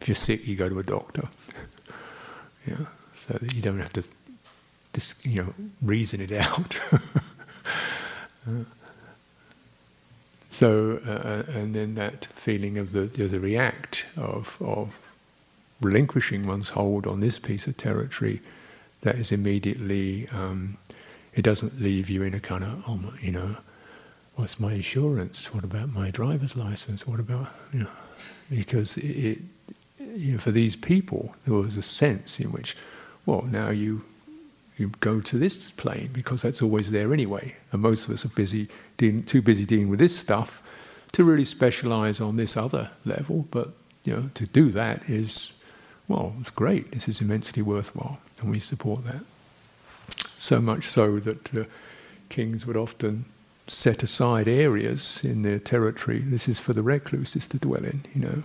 [0.00, 1.28] If you're sick, you go to a doctor.
[2.66, 4.02] Yeah, so you don't have to,
[5.22, 6.74] you know, reason it out.
[6.92, 8.64] uh,
[10.50, 14.94] so, uh, and then that feeling of the, the react of, of
[15.80, 18.40] relinquishing one's hold on this piece of territory,
[19.06, 20.76] that is immediately, um,
[21.34, 23.56] it doesn't leave you in a kind of, oh, you know,
[24.36, 25.52] what's my insurance?
[25.54, 27.06] What about my driver's license?
[27.06, 27.90] What about, you know,
[28.50, 29.38] because it, it
[29.98, 32.76] you know, for these people, there was a sense in which,
[33.24, 34.04] well, now you
[34.78, 38.34] you go to this plane because that's always there anyway, and most of us are
[38.36, 40.60] busy dealing, too busy dealing with this stuff
[41.12, 43.46] to really specialize on this other level.
[43.50, 43.72] But
[44.04, 45.52] you know, to do that is,
[46.08, 46.92] well, it's great.
[46.92, 49.22] This is immensely worthwhile, and we support that.
[50.38, 51.66] So much so that the
[52.28, 53.24] kings would often
[53.66, 56.20] set aside areas in their territory.
[56.20, 58.42] This is for the recluses to dwell in, you know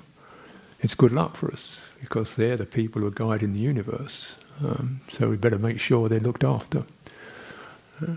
[0.82, 4.36] it's good luck for us because they're the people who are guiding the universe.
[4.64, 6.84] Um, so we better make sure they're looked after.
[8.02, 8.16] Uh,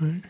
[0.00, 0.22] right?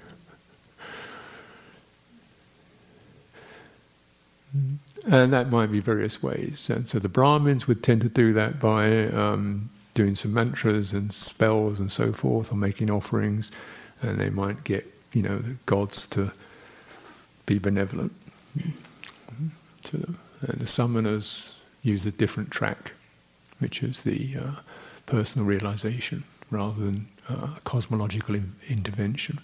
[5.08, 6.68] And that might be various ways.
[6.68, 11.12] And so the Brahmins would tend to do that by um, doing some mantras and
[11.12, 13.52] spells and so forth, or making offerings,
[14.02, 16.32] and they might get, you know, the gods to
[17.46, 18.12] be benevolent
[19.84, 20.18] to them.
[20.40, 22.92] And the samanas use a different track,
[23.60, 24.60] which is the uh,
[25.06, 29.38] personal realization rather than uh, cosmological in- intervention.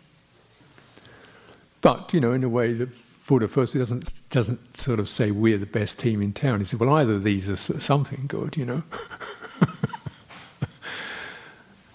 [1.80, 2.88] But, you know, in a way that
[3.26, 6.58] Buddha first doesn't doesn't sort of say we're the best team in town.
[6.58, 8.82] He said, well, either of these are something good, you know.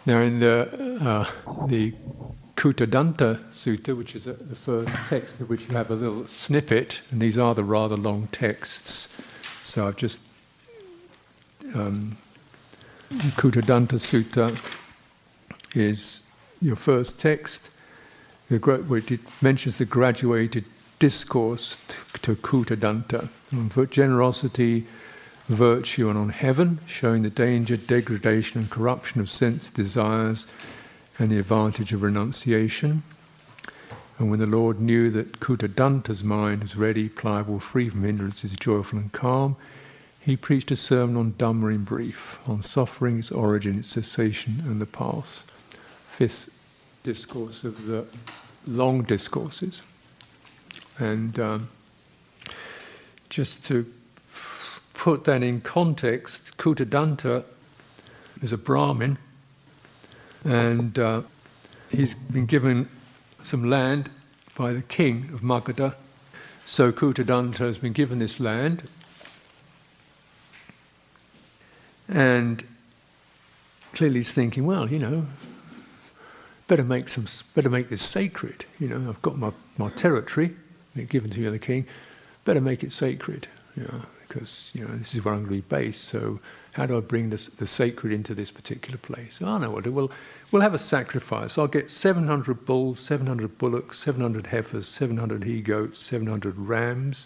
[0.05, 1.93] now, in the uh, the
[2.55, 7.01] Kutadanta Sutta, which is a, the first text of which you have a little snippet,
[7.11, 9.09] and these are the rather long texts.
[9.61, 10.21] So I've just
[11.75, 12.17] um,
[13.09, 14.57] Kutadanta Sutta
[15.75, 16.23] is
[16.61, 17.69] your first text,
[18.49, 20.65] the, which mentions the graduated
[20.99, 21.77] discourse
[22.21, 24.87] to, Kutadanta on generosity,
[25.47, 30.45] virtue, and on heaven, showing the danger, degradation, and corruption of sense desires
[31.19, 33.03] and the advantage of renunciation.
[34.19, 38.99] And when the Lord knew that Kutadanta's mind was ready, pliable, free from hindrances, joyful
[38.99, 39.55] and calm,
[40.19, 44.81] he preached a sermon on Dhamma in brief, on suffering, its origin, its cessation, and
[44.81, 45.45] the past.
[46.17, 46.49] Fifth
[47.03, 48.05] discourse of the
[48.65, 49.81] long discourses.
[50.99, 51.69] And um,
[53.29, 53.91] just to
[54.93, 57.43] put that in context, Kutadanta
[58.41, 59.17] is a Brahmin
[60.43, 61.21] and uh,
[61.89, 62.89] he's been given
[63.41, 64.09] some land
[64.55, 65.93] by the king of Magadha.
[66.65, 68.89] So Kutadanta has been given this land,
[72.09, 72.63] and
[73.93, 75.25] clearly he's thinking, well, you know,
[76.67, 78.65] better make some, better make this sacred.
[78.79, 80.55] You know, I've got my, my territory
[81.05, 81.85] given to you the king,
[82.45, 83.47] better make it sacred.
[83.75, 86.05] You know, because you know this is where I'm going to be based.
[86.05, 86.39] So
[86.77, 89.39] how do I bring this, the sacred into this particular place?
[89.41, 89.95] Oh, I know what to do.
[89.95, 90.11] Well,
[90.51, 91.57] we'll have a sacrifice.
[91.57, 97.25] I'll get 700 bulls, 700 bullocks, 700 heifers, 700 he goats, 700 rams,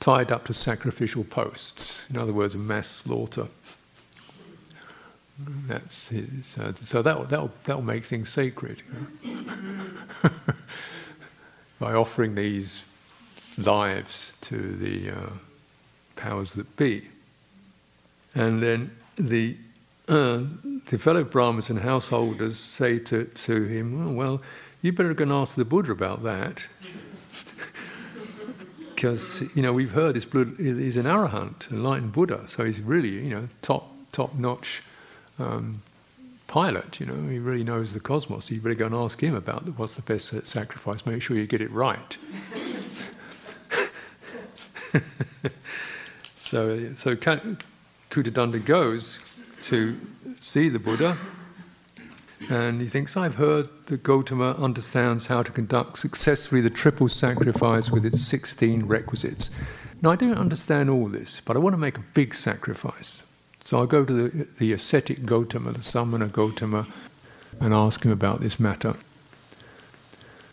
[0.00, 2.02] tied up to sacrificial posts.
[2.10, 3.46] In other words, a mass slaughter.
[5.68, 8.82] That's his, uh, so that that'll that'll make things sacred
[11.78, 12.80] by offering these
[13.58, 15.30] lives to the uh,
[16.16, 17.08] powers that be.
[18.34, 19.56] And then the
[20.08, 20.44] uh,
[20.88, 24.42] the fellow Brahmins and householders say to, to him, oh, Well,
[24.80, 26.66] you better go and ask the Buddha about that.
[28.94, 33.10] Because, you know, we've heard this Buddha, he's an arahant, enlightened Buddha, so he's really,
[33.10, 34.82] you know, top, top notch
[35.38, 35.82] um,
[36.46, 38.50] pilot, you know, he really knows the cosmos.
[38.50, 41.60] You better go and ask him about what's the best sacrifice, make sure you get
[41.60, 42.16] it right.
[46.36, 47.16] so, so
[48.10, 49.18] Kutadanta goes
[49.62, 49.98] to
[50.40, 51.18] see the Buddha,
[52.48, 57.90] and he thinks, I've heard that Gautama understands how to conduct successfully the triple sacrifice
[57.90, 59.50] with its 16 requisites.
[60.02, 63.22] Now, I don't understand all this, but I want to make a big sacrifice.
[63.66, 66.86] So I'll go to the, the ascetic Gotama, the samana Gotama,
[67.58, 68.94] and ask him about this matter.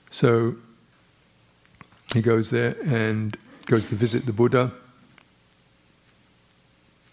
[0.09, 0.55] So
[2.11, 4.71] he goes there and goes to visit the Buddha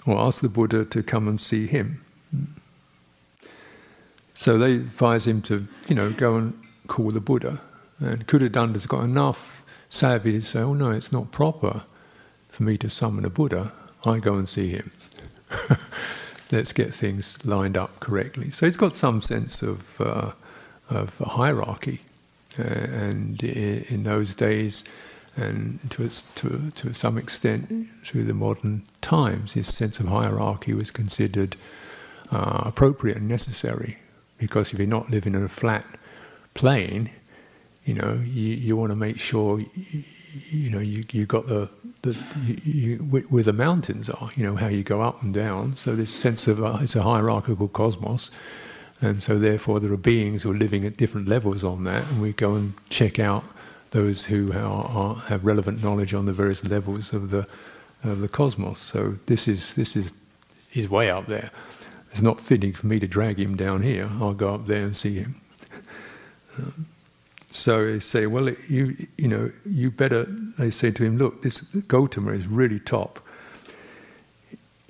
[0.07, 2.03] or ask the Buddha to come and see him.
[4.33, 7.61] So they advise him to, you know, go and call the Buddha.
[7.99, 11.83] And Kutadanta's got enough savvy to say, oh no, it's not proper
[12.49, 13.75] for me to summon a Buddha.
[14.07, 14.93] I go and see him.
[16.51, 18.51] Let's get things lined up correctly.
[18.51, 20.33] So he's got some sense of, uh,
[20.89, 22.01] of hierarchy.
[22.59, 24.83] Uh, and in those days,
[25.37, 30.91] and to, to, to some extent through the modern times, his sense of hierarchy was
[30.91, 31.57] considered
[32.33, 33.99] uh, appropriate and necessary.
[34.39, 35.85] Because if you're not living in a flat
[36.55, 37.11] plane,
[37.85, 40.05] you know, you, you want to make sure, you,
[40.51, 41.69] you know, you, you got the,
[42.65, 45.77] you, where the mountains are, you know, how you go up and down.
[45.77, 48.31] So this sense of, uh, it's a hierarchical cosmos.
[49.03, 52.21] And so therefore there are beings who are living at different levels on that, and
[52.21, 53.45] we go and check out
[53.91, 57.47] those who are, are, have relevant knowledge on the various levels of the
[58.03, 58.79] of the cosmos.
[58.79, 60.13] So this is this is
[60.71, 61.51] he's way up there.
[62.13, 64.11] It's not fitting for me to drag him down here.
[64.21, 65.41] I'll go up there and see him.
[66.59, 66.87] Um,
[67.51, 70.25] so they say, well, you you know, you better.
[70.59, 73.21] They say to him, look, this Gautama is really top.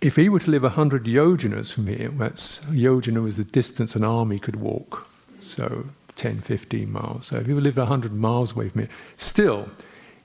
[0.00, 4.04] If he were to live hundred yojanas from here, that's yojana was the distance an
[4.04, 5.06] army could walk.
[5.40, 7.26] So 10, 15 miles.
[7.28, 9.70] So if he you live 100 miles away from it, still,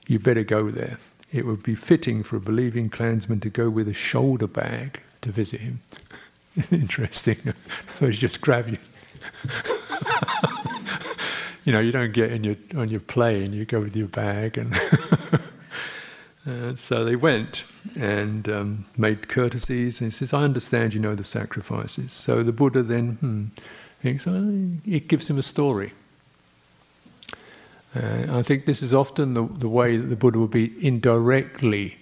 [0.06, 0.98] you better go there.
[1.32, 5.32] It would be fitting for a believing clansman to go with a shoulder bag to
[5.32, 5.80] visit him.
[6.70, 7.38] Interesting.
[7.98, 8.78] so he just grab you.
[11.66, 13.52] you know, you don't get in your on your plane.
[13.52, 14.80] You go with your bag, and,
[16.44, 17.64] and so they went
[17.96, 20.00] and um, made courtesies.
[20.00, 23.52] And he says, "I understand you know the sacrifices." So the Buddha then.
[24.00, 24.30] Hmm, so
[24.86, 25.92] it gives him a story.
[27.94, 31.96] And I think this is often the, the way that the Buddha will be indirectly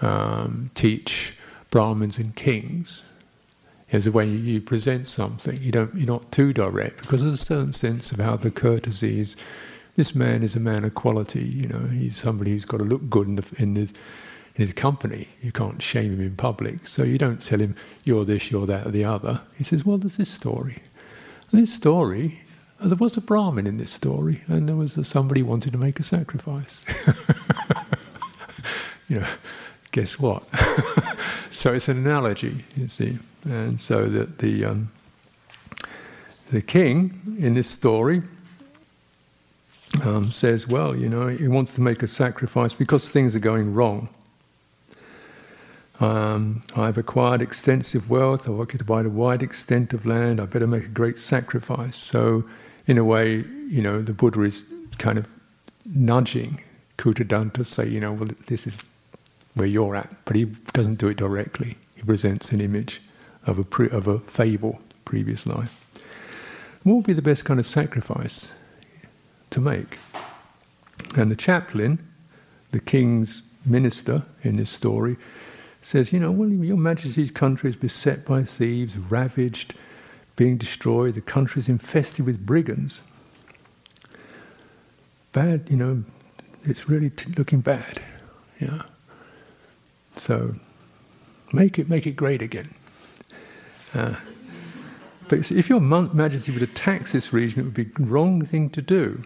[0.00, 1.34] um, teach
[1.70, 3.02] Brahmins and kings.
[3.92, 5.60] Is the way you present something.
[5.60, 5.94] You don't.
[5.94, 9.36] You're not too direct because there's a certain sense of how the courtesy is.
[9.96, 11.42] This man is a man of quality.
[11.44, 13.80] You know, he's somebody who's got to look good in the in the
[14.54, 15.28] in his company.
[15.42, 16.86] You can't shame him in public.
[16.86, 17.74] So you don't tell him,
[18.04, 19.40] you're this, you're that, or the other.
[19.56, 20.82] He says, well, there's this story.
[21.50, 22.40] And this story,
[22.80, 25.78] uh, there was a Brahmin in this story, and there was a, somebody wanted to
[25.78, 26.80] make a sacrifice.
[29.08, 29.28] you know,
[29.90, 30.44] guess what?
[31.50, 33.18] so it's an analogy, you see.
[33.44, 34.92] And so that the, um,
[36.50, 38.22] the king in this story
[40.02, 43.74] um, says, well, you know, he wants to make a sacrifice because things are going
[43.74, 44.08] wrong.
[46.00, 50.84] Um, I've acquired extensive wealth, I've occupied a wide extent of land, I better make
[50.84, 51.96] a great sacrifice.
[51.96, 52.44] So,
[52.88, 54.64] in a way, you know, the Buddha is
[54.98, 55.28] kind of
[55.84, 56.60] nudging
[56.98, 58.76] Kutadanta to say, you know, well, this is
[59.54, 61.76] where you're at, but he doesn't do it directly.
[61.94, 63.00] He presents an image
[63.46, 65.72] of a, pre- of a fable, previous life.
[66.82, 68.48] What would be the best kind of sacrifice
[69.50, 69.98] to make?
[71.16, 71.98] And the chaplain,
[72.70, 75.16] the king's minister in this story,
[75.82, 79.74] says, you know, well, your Majesty's country is beset by thieves, ravaged,
[80.36, 81.14] being destroyed.
[81.14, 83.02] The country is infested with brigands.
[85.32, 86.04] Bad, you know,
[86.64, 88.00] it's really t- looking bad.
[88.60, 88.82] Yeah.
[90.16, 90.54] So,
[91.52, 92.70] make it make it great again.
[93.94, 94.14] Uh,
[95.28, 98.82] but if your Majesty would tax this region, it would be the wrong thing to
[98.82, 99.22] do.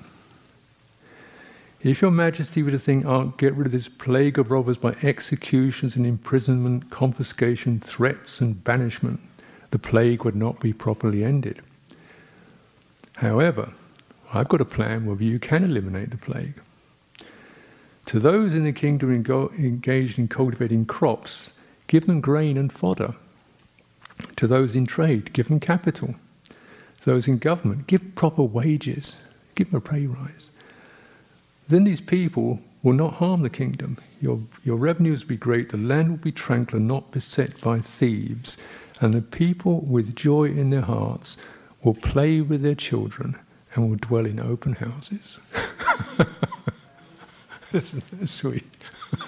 [1.82, 4.96] If your majesty were to think, oh, get rid of this plague of robbers by
[5.02, 9.20] executions and imprisonment, confiscation, threats and banishment,
[9.70, 11.62] the plague would not be properly ended.
[13.12, 13.70] However,
[14.32, 16.60] I've got a plan where you can eliminate the plague.
[18.06, 21.52] To those in the kingdom engaged in cultivating crops,
[21.86, 23.14] give them grain and fodder.
[24.36, 26.14] To those in trade, give them capital.
[27.04, 29.16] Those in government, give proper wages,
[29.54, 30.50] give them a pay rise
[31.68, 33.98] then these people will not harm the kingdom.
[34.20, 37.80] Your, your revenues will be great, the land will be tranquil and not beset by
[37.80, 38.56] thieves,
[39.00, 41.36] and the people with joy in their hearts
[41.82, 43.36] will play with their children
[43.74, 45.40] and will dwell in open houses.
[47.72, 48.64] Isn't that sweet?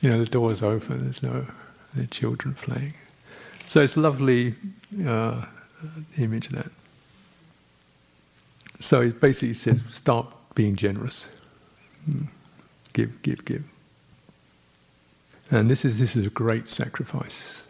[0.00, 1.46] you know, the door's open, there's no
[1.94, 2.94] the children playing.
[3.66, 4.54] So it's a lovely
[5.06, 5.44] uh,
[6.16, 6.70] image of that.
[8.78, 11.28] So it basically says, start being generous.
[12.04, 12.24] Hmm.
[12.92, 13.64] Give, give, give.
[15.50, 17.62] And this is, this is a great sacrifice.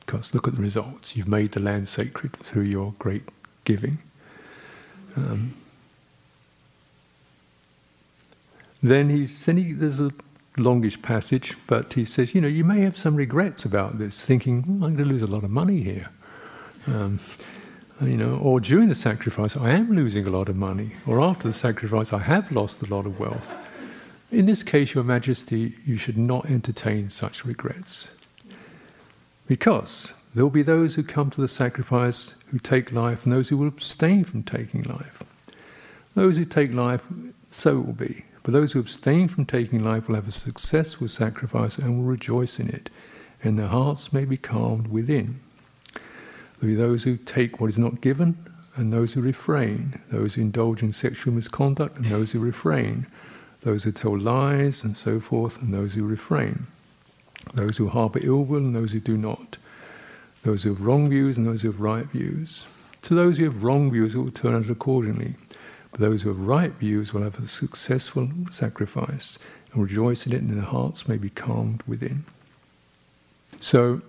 [0.00, 1.16] Because look at the results.
[1.16, 3.28] You've made the land sacred through your great
[3.64, 3.98] giving.
[5.16, 5.54] Um,
[8.82, 10.12] then he's, he, there's a
[10.58, 14.64] longish passage, but he says, you know, you may have some regrets about this, thinking,
[14.68, 16.08] oh, I'm going to lose a lot of money here.
[16.86, 17.20] Um,
[18.00, 21.48] you know, or during the sacrifice, I am losing a lot of money, or after
[21.48, 23.52] the sacrifice, I have lost a lot of wealth.
[24.30, 28.08] In this case, Your Majesty, you should not entertain such regrets.
[29.46, 33.48] Because there will be those who come to the sacrifice who take life, and those
[33.48, 35.22] who will abstain from taking life.
[36.14, 37.00] Those who take life,
[37.50, 38.24] so it will be.
[38.42, 42.58] But those who abstain from taking life will have a successful sacrifice and will rejoice
[42.58, 42.90] in it,
[43.42, 45.40] and their hearts may be calmed within.
[45.94, 46.02] There
[46.62, 48.36] will be those who take what is not given
[48.76, 53.06] and those who refrain, those who indulge in sexual misconduct and those who refrain,
[53.62, 56.66] those who tell lies and so forth and those who refrain,
[57.54, 59.56] those who harbour ill will and those who do not,
[60.44, 62.64] those who have wrong views and those who have right views.
[63.02, 65.34] To those who have wrong views, it will turn out accordingly.
[65.90, 69.38] But those who have right views will have a successful sacrifice
[69.72, 72.24] and rejoice in it, and their hearts may be calmed within.
[73.60, 74.02] So,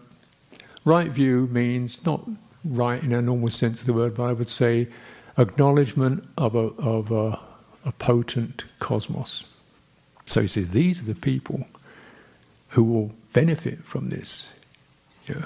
[0.86, 2.28] Right view means not
[2.64, 4.88] right in a normal sense of the word, but I would say
[5.38, 7.40] acknowledgement of a, of a,
[7.86, 9.44] a potent cosmos.
[10.26, 11.68] So he says, these are the people
[12.70, 14.50] who will benefit from this.
[15.28, 15.46] Yeah.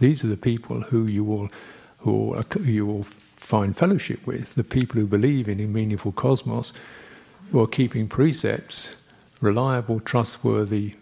[0.00, 1.50] These are the people who you will,
[1.98, 3.06] who you will
[3.52, 6.72] find fellowship with, the people who believe in a meaningful cosmos,
[7.50, 8.96] who are keeping precepts,
[9.42, 10.94] reliable, trustworthy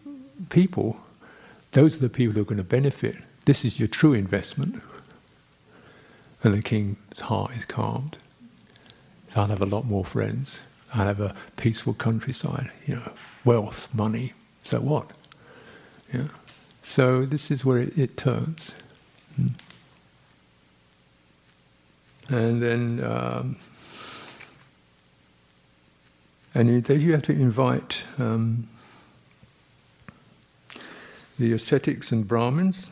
[0.49, 0.97] people.
[1.71, 4.83] Those are the people who are going to benefit this is your true investment.
[6.43, 8.19] And the king's heart is calmed.
[9.37, 10.59] I'll have a lot more friends.
[10.93, 13.13] I'll have a peaceful countryside, you know,
[13.45, 14.35] wealth, money.
[14.65, 15.13] So what?
[16.13, 16.29] Yeah.
[16.83, 18.73] So this is where it, it turns.
[19.37, 19.49] Hmm.
[22.31, 23.57] And then um,
[26.55, 28.69] and then you have to invite um,
[31.39, 32.91] the ascetics and Brahmins,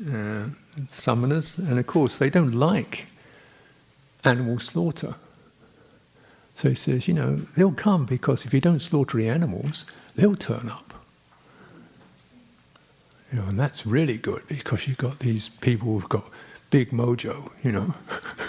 [0.00, 0.46] uh,
[0.86, 3.06] samanas, and of course they don't like
[4.24, 5.16] animal slaughter.
[6.54, 9.84] So he says, you know, they'll come because if you don't slaughter the animals,
[10.16, 10.94] they'll turn up.
[13.32, 16.28] You know, and that's really good because you've got these people who've got
[16.70, 17.94] big mojo, you know,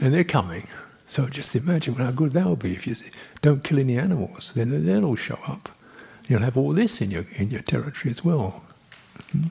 [0.00, 0.66] and they're coming.
[1.08, 2.96] So just imagine how good that will be if you
[3.42, 4.52] don't kill any animals.
[4.54, 5.68] Then they'll all show up.
[6.28, 8.62] You'll have all this in your in your territory as well.
[9.32, 9.44] Hmm?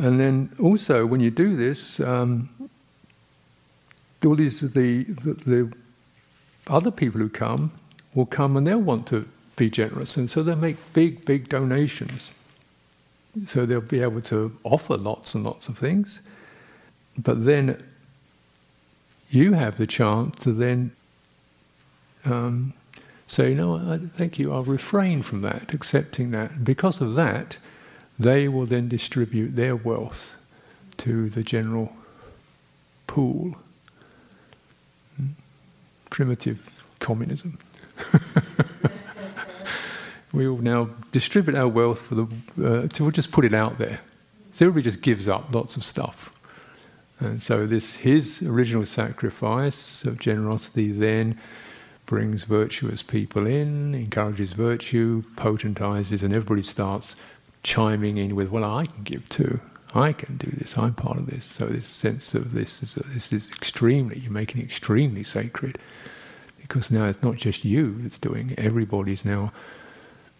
[0.00, 2.48] And then also when you do this, um,
[4.24, 5.72] all these the, the, the
[6.68, 7.72] other people who come
[8.14, 12.30] will come and they'll want to be generous, and so they'll make big, big donations.
[13.46, 16.20] So they'll be able to offer lots and lots of things,
[17.18, 17.82] but then
[19.30, 20.92] you have the chance to then
[22.24, 22.74] um,
[23.26, 24.52] say, "No, I, thank you.
[24.52, 27.56] I'll refrain from that, accepting that." Because of that,
[28.18, 30.34] they will then distribute their wealth
[30.98, 31.92] to the general
[33.06, 33.56] pool.
[36.10, 36.58] Primitive
[36.98, 37.58] communism.
[40.32, 42.22] we will now distribute our wealth for the.
[42.62, 44.00] Uh, we'll just put it out there.
[44.52, 46.32] So everybody just gives up lots of stuff.
[47.20, 51.38] And so this his original sacrifice of generosity then
[52.06, 57.14] brings virtuous people in, encourages virtue, potentizes, and everybody starts
[57.62, 59.60] chiming in with, "Well, I can give too.
[59.94, 60.78] I can do this.
[60.78, 64.62] I'm part of this." So this sense of this is this is extremely you're making
[64.62, 65.78] it extremely sacred
[66.60, 68.58] because now it's not just you that's doing it.
[68.58, 69.52] Everybody's now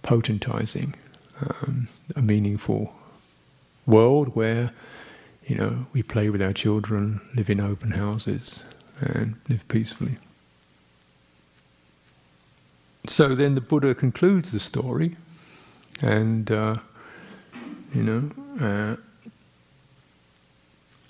[0.02, 0.94] potentizing
[1.42, 2.94] um, a meaningful
[3.86, 4.70] world where
[5.50, 8.62] you know we play with our children, live in open houses,
[9.00, 10.16] and live peacefully.
[13.08, 15.16] So then the Buddha concludes the story,
[16.00, 16.76] and uh,
[17.92, 18.30] you know,
[18.60, 18.96] uh,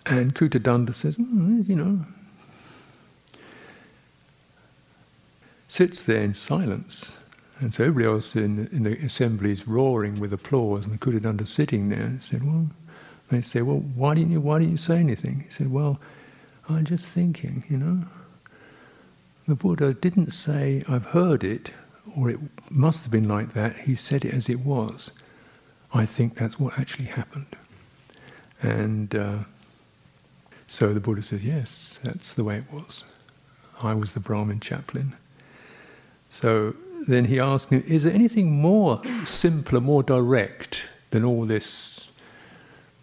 [0.06, 2.06] and Kutadanta says, mm, you know,
[5.68, 7.12] sits there in silence
[7.60, 11.90] and so everybody else in, in the assembly is roaring with applause, and Kutadanta sitting
[11.90, 12.70] there and said, Well,
[13.30, 15.40] they say, Well, why didn't you why didn't you say anything?
[15.40, 15.98] He said, Well,
[16.68, 18.04] I'm just thinking, you know.
[19.48, 21.70] The Buddha didn't say, I've heard it,
[22.16, 22.38] or it
[22.70, 23.78] must have been like that.
[23.78, 25.10] He said it as it was.
[25.92, 27.56] I think that's what actually happened.
[28.62, 29.38] And uh,
[30.66, 33.04] so the Buddha says, Yes, that's the way it was.
[33.82, 35.14] I was the Brahmin chaplain.
[36.28, 36.74] So
[37.08, 41.99] then he asked him, Is there anything more simpler, more direct than all this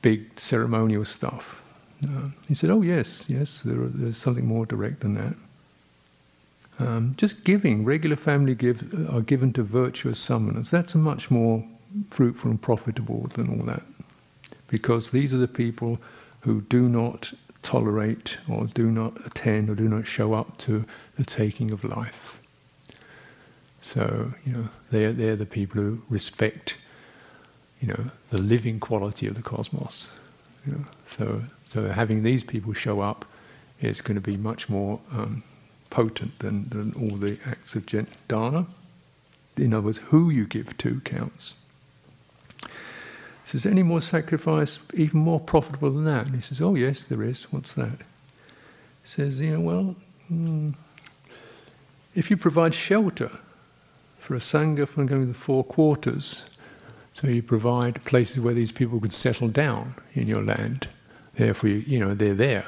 [0.01, 1.61] big ceremonial stuff?
[2.03, 5.35] Uh, he said, Oh, yes, yes, there, there's something more direct than that.
[6.79, 10.69] Um, just giving, regular family give, are given to virtuous samanas.
[10.69, 11.63] That's much more
[12.11, 13.83] fruitful and profitable than all that.
[14.67, 15.97] Because these are the people
[16.41, 17.33] who do not
[17.63, 20.85] tolerate or do not attend or do not show up to
[21.17, 22.39] the taking of life.
[23.81, 26.75] So, you know, they're, they're the people who respect,
[27.81, 30.07] you know, the living quality of the cosmos.
[30.65, 30.85] You know?
[31.15, 33.25] So, so having these people show up
[33.81, 35.43] is going to be much more um,
[35.89, 37.85] potent than, than all the acts of
[38.27, 38.65] dana.
[39.55, 41.53] In other words, who you give to counts.
[43.45, 46.25] Says, any more sacrifice even more profitable than that?
[46.25, 47.43] And he says, oh yes, there is.
[47.45, 47.99] What's that?
[49.05, 49.95] Says, know, well,
[50.27, 50.71] hmm,
[52.13, 53.31] if you provide shelter
[54.27, 56.43] for a sangha from going to the four quarters.
[57.19, 60.87] So you provide places where these people could settle down in your land.
[61.35, 62.67] Therefore, you, you know they're there,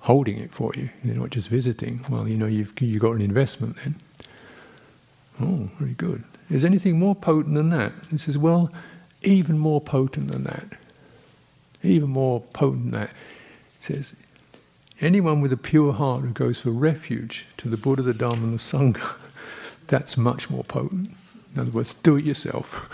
[0.00, 0.90] holding it for you.
[1.02, 2.04] They're not just visiting.
[2.10, 3.96] Well, you know you've you got an investment then.
[5.40, 6.22] Oh, very good.
[6.50, 7.92] Is anything more potent than that?
[8.10, 8.70] He says, well,
[9.22, 10.66] even more potent than that.
[11.82, 13.10] Even more potent than that.
[13.80, 14.14] He says,
[15.00, 18.58] anyone with a pure heart who goes for refuge to the Buddha, the Dharma, and
[18.58, 19.14] the Sangha
[19.86, 21.10] that's much more potent.
[21.56, 22.86] In other words, do it yourself.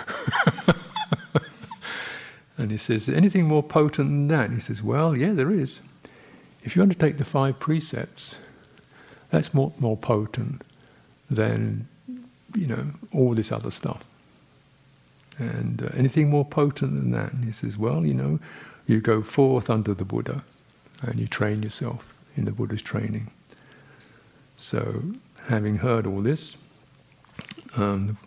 [2.57, 4.53] and he says, anything more potent than that?
[4.53, 5.81] He says, well, yeah, there is.
[6.63, 8.37] If you undertake the five precepts,
[9.31, 10.63] that's more, more potent
[11.29, 11.89] than,
[12.55, 14.05] you know, all this other stuff.
[15.39, 17.33] And uh, anything more potent than that?
[17.33, 18.39] And he says, well, you know,
[18.87, 20.45] you go forth under the Buddha
[21.01, 23.29] and you train yourself in the Buddha's training.
[24.57, 25.03] So,
[25.49, 26.57] having heard all this,
[27.75, 28.19] um,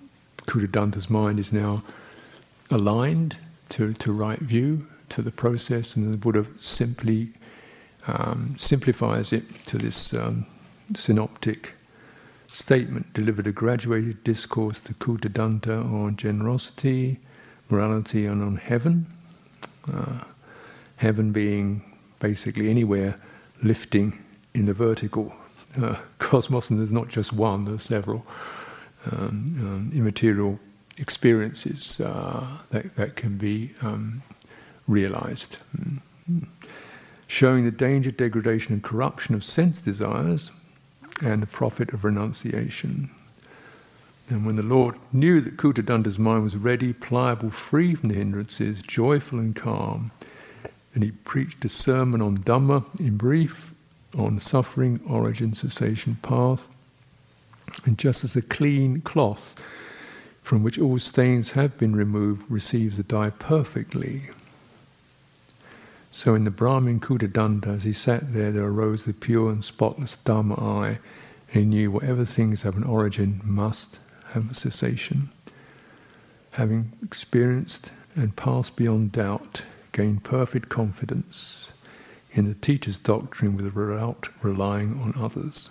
[0.48, 1.84] Kutadanta's mind is now
[2.70, 3.38] aligned
[3.70, 7.32] to, to right view, to the process, and the Buddha simply
[8.08, 10.46] um, simplifies it to this um,
[10.96, 11.74] synoptic
[12.48, 13.14] statement.
[13.14, 17.20] Delivered a graduated discourse to Kutadanta on generosity,
[17.70, 19.08] morality, and on heaven.
[19.92, 20.20] Uh,
[20.98, 21.84] heaven being
[22.20, 23.20] basically anywhere
[23.64, 24.24] lifting
[24.54, 25.34] in the vertical.
[25.82, 28.26] Uh, cosmos, and there's not just one, there's several
[29.12, 30.60] um, um, immaterial
[30.98, 34.22] experiences uh, that, that can be um,
[34.88, 35.58] realized.
[37.28, 40.52] Showing the danger, degradation, and corruption of sense desires
[41.22, 43.10] and the profit of renunciation.
[44.30, 48.82] And when the Lord knew that Kutadanta's mind was ready, pliable, free from the hindrances,
[48.82, 50.12] joyful and calm,
[50.94, 53.74] and he preached a sermon on Dhamma in brief,
[54.18, 56.64] on suffering, origin, cessation, path.
[57.84, 59.56] And just as a clean cloth
[60.42, 64.30] from which all stains have been removed receives the dye perfectly,
[66.16, 70.18] so in the Brahmin Kutadanta, as he sat there, there arose the pure and spotless
[70.24, 71.00] Dhamma eye,
[71.52, 74.00] and he knew whatever things have an origin must
[74.30, 75.30] have a cessation.
[76.52, 81.74] Having experienced and passed beyond doubt, gained perfect confidence
[82.32, 85.70] in the teacher's doctrine without relying on others.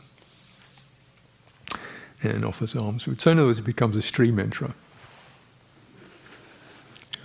[2.25, 3.05] And offers alms.
[3.18, 4.72] So in other words, it becomes a stream enterer.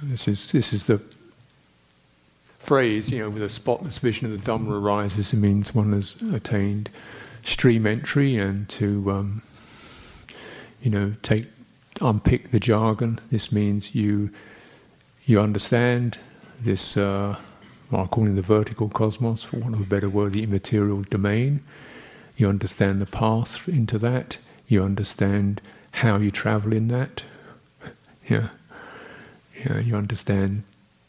[0.03, 1.01] This is, this is the
[2.59, 6.15] phrase, you know, with a spotless vision of the Dhamma arises, it means one has
[6.33, 6.89] attained
[7.43, 9.41] stream entry and to, um,
[10.81, 11.47] you know, take,
[12.01, 13.19] unpick the jargon.
[13.31, 14.29] This means you,
[15.25, 16.17] you understand
[16.61, 17.37] this, uh,
[17.89, 21.61] well, calling the vertical cosmos, for want of a better word, the immaterial domain.
[22.35, 24.37] You understand the path into that.
[24.69, 25.59] You understand
[25.91, 27.23] how you travel in that.
[28.29, 28.49] Yeah.
[29.65, 30.63] Yeah, you understand,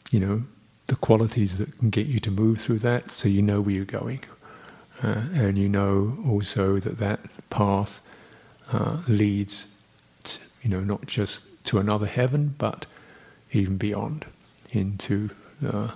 [0.09, 0.43] you know,
[0.87, 3.85] the qualities that can get you to move through that so you know where you're
[3.85, 4.19] going.
[5.01, 8.01] Uh, and you know also that that path
[8.73, 9.67] uh, leads,
[10.25, 12.85] to, you know, not just to another heaven, but
[13.53, 14.25] even beyond
[14.71, 15.29] into
[15.65, 15.91] uh,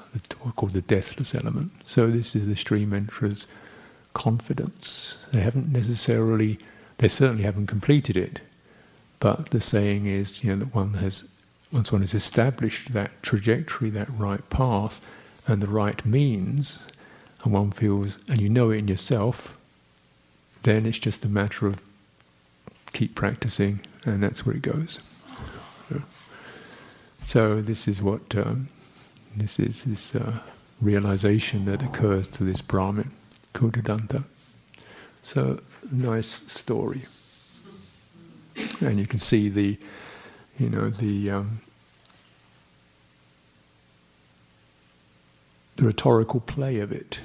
[0.55, 1.71] called the deathless element.
[1.85, 3.47] So this is the stream enterer's
[4.13, 5.17] confidence.
[5.33, 6.59] They haven't necessarily,
[6.97, 8.39] they certainly haven't completed it,
[9.19, 11.29] but the saying is, you know, that one has
[11.71, 15.01] once one has established that trajectory, that right path,
[15.47, 16.79] and the right means,
[17.43, 19.57] and one feels, and you know it in yourself,
[20.63, 21.79] then it's just a matter of
[22.93, 24.99] keep practicing, and that's where it goes.
[27.25, 28.69] So, this is what um,
[29.35, 30.39] this is this uh,
[30.79, 33.11] realization that occurs to this Brahmin,
[33.55, 34.23] Kutadanta.
[35.23, 35.59] So,
[35.91, 37.05] nice story,
[38.81, 39.77] and you can see the,
[40.59, 41.61] you know, the um,
[45.75, 47.19] the rhetorical play of it.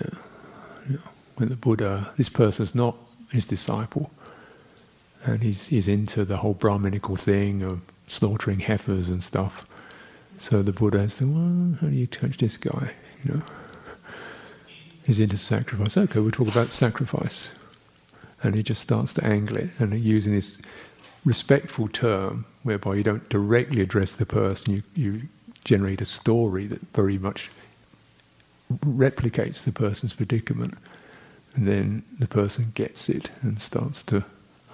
[0.00, 0.18] Yeah.
[0.90, 0.96] Yeah.
[1.36, 2.96] When the Buddha, this person's not
[3.30, 4.10] his disciple,
[5.24, 9.66] and he's, he's into the whole Brahminical thing of slaughtering heifers and stuff.
[10.38, 12.92] So the Buddha said, well, how do you touch this guy?
[13.24, 13.42] You know,
[15.04, 15.96] he's into sacrifice.
[15.96, 17.50] Okay, we'll talk about sacrifice.
[18.42, 20.58] And he just starts to angle it, and using this
[21.24, 25.22] respectful term whereby you don't directly address the person, you, you
[25.64, 27.50] generate a story that very much
[28.84, 30.74] replicates the person's predicament.
[31.54, 34.24] And then the person gets it and starts to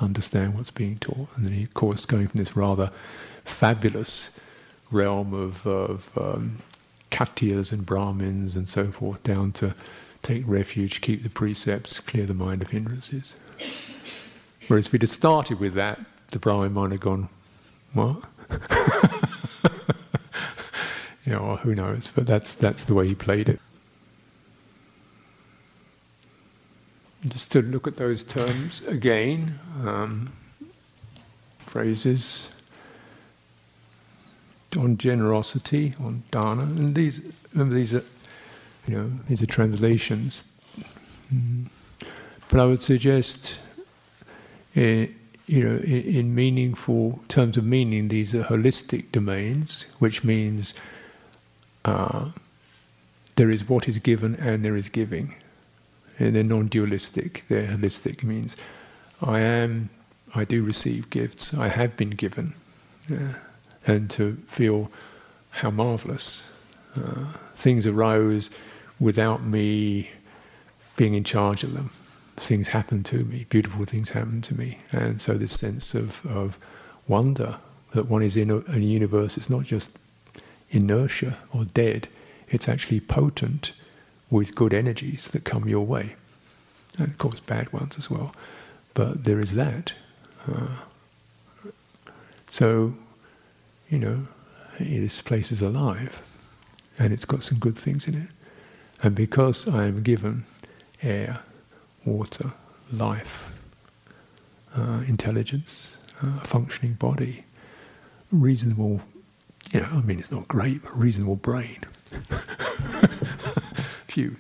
[0.01, 1.29] understand what's being taught.
[1.37, 2.91] And then, he, of course, going from this rather
[3.45, 4.31] fabulous
[4.91, 6.59] realm of, of um,
[7.11, 9.75] Khattiyas and Brahmins and so forth down to
[10.23, 13.35] take refuge, keep the precepts, clear the mind of hindrances.
[14.67, 16.01] Whereas if we'd have started with that,
[16.31, 17.29] the Brahmin might have gone,
[17.95, 18.23] what?
[21.25, 22.09] you know, or who knows?
[22.15, 23.61] But that's that's the way he played it.
[27.27, 30.33] Just to look at those terms again, um,
[31.67, 32.49] phrases
[34.77, 37.21] on generosity, on dana, and these
[37.53, 38.05] remember these are
[38.89, 40.45] you know these are translations.
[41.33, 41.67] Mm.
[42.49, 43.57] But I would suggest,
[44.75, 45.07] uh,
[45.47, 50.73] you know, in, in meaningful terms of meaning, these are holistic domains, which means
[51.85, 52.31] uh,
[53.37, 55.35] there is what is given and there is giving.
[56.19, 58.23] And they're non dualistic, they're holistic.
[58.23, 58.57] Means
[59.21, 59.91] I am,
[60.35, 62.55] I do receive gifts, I have been given.
[63.09, 63.35] Yeah.
[63.87, 64.91] And to feel
[65.51, 66.43] how marvelous.
[66.97, 68.51] Uh, things arose
[69.01, 70.11] without me
[70.97, 71.91] being in charge of them.
[72.37, 74.79] Things happen to me, beautiful things happen to me.
[74.93, 76.59] And so this sense of, of
[77.07, 77.57] wonder
[77.95, 79.91] that one is in a, a universe, it's not just
[80.71, 82.09] inertia or dead.
[82.49, 83.73] It's actually potent
[84.31, 86.15] with good energies that come your way.
[86.99, 88.35] And of course, bad ones as well.
[88.99, 89.93] but there is that.
[90.51, 90.67] Uh,
[92.51, 92.93] so,
[93.89, 94.27] you know,
[94.81, 96.21] this place is alive,
[96.99, 98.29] and it's got some good things in it.
[99.03, 100.45] And because I am given
[101.03, 101.41] air,
[102.05, 102.53] water,
[102.93, 103.53] life,
[104.77, 105.93] uh, intelligence,
[106.23, 107.45] uh, a functioning body,
[108.33, 109.01] reasonable,
[109.73, 111.79] you know, I mean, it's not great, but reasonable brain.
[112.31, 113.09] a
[114.09, 114.37] few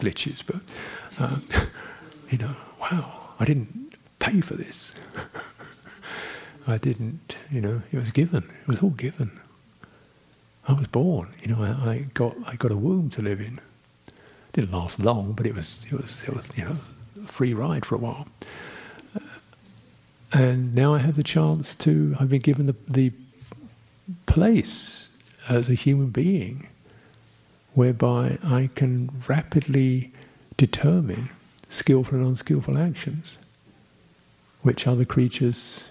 [0.00, 0.60] glitches, but,
[1.18, 1.38] uh,
[2.30, 4.92] you know, wow, I didn't pay for this.
[6.66, 8.44] I didn't, you know, it was given.
[8.62, 9.40] It was all given.
[10.68, 13.58] I was born, you know, I, I got I got a womb to live in.
[14.58, 16.76] It didn't last long, but it was it was it was you know
[17.22, 18.26] a free ride for a while.
[19.14, 19.20] Uh,
[20.32, 22.16] and now I have the chance to.
[22.18, 23.12] I've been given the the
[24.26, 25.10] place
[25.48, 26.66] as a human being,
[27.74, 30.12] whereby I can rapidly
[30.56, 31.30] determine
[31.68, 33.36] skillful and unskillful actions,
[34.62, 35.84] which other creatures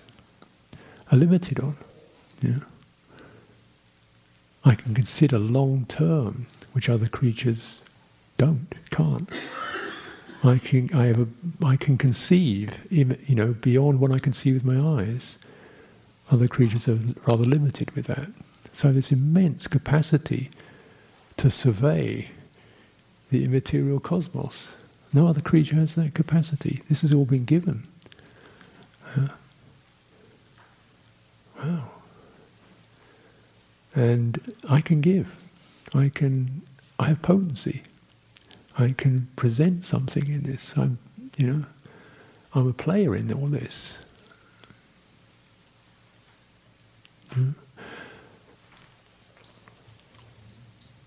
[1.09, 1.77] are limited on.
[2.41, 2.59] Yeah.
[4.65, 7.79] I can consider long term, which other creatures
[8.37, 9.29] don't, can't.
[10.43, 11.27] I can, I have a,
[11.65, 15.37] I can conceive, you know, beyond what I can see with my eyes.
[16.31, 18.27] Other creatures are rather limited with that.
[18.73, 20.51] So this immense capacity
[21.37, 22.29] to survey
[23.31, 24.67] the immaterial cosmos.
[25.13, 26.83] No other creature has that capacity.
[26.89, 27.87] This has all been given.
[31.57, 31.89] Wow.
[33.95, 35.27] And I can give.
[35.93, 36.61] I can,
[36.99, 37.81] I have potency.
[38.77, 40.73] I can present something in this.
[40.77, 40.99] I'm,
[41.35, 41.65] you know,
[42.53, 43.97] I'm a player in all this.
[47.31, 47.51] Hmm?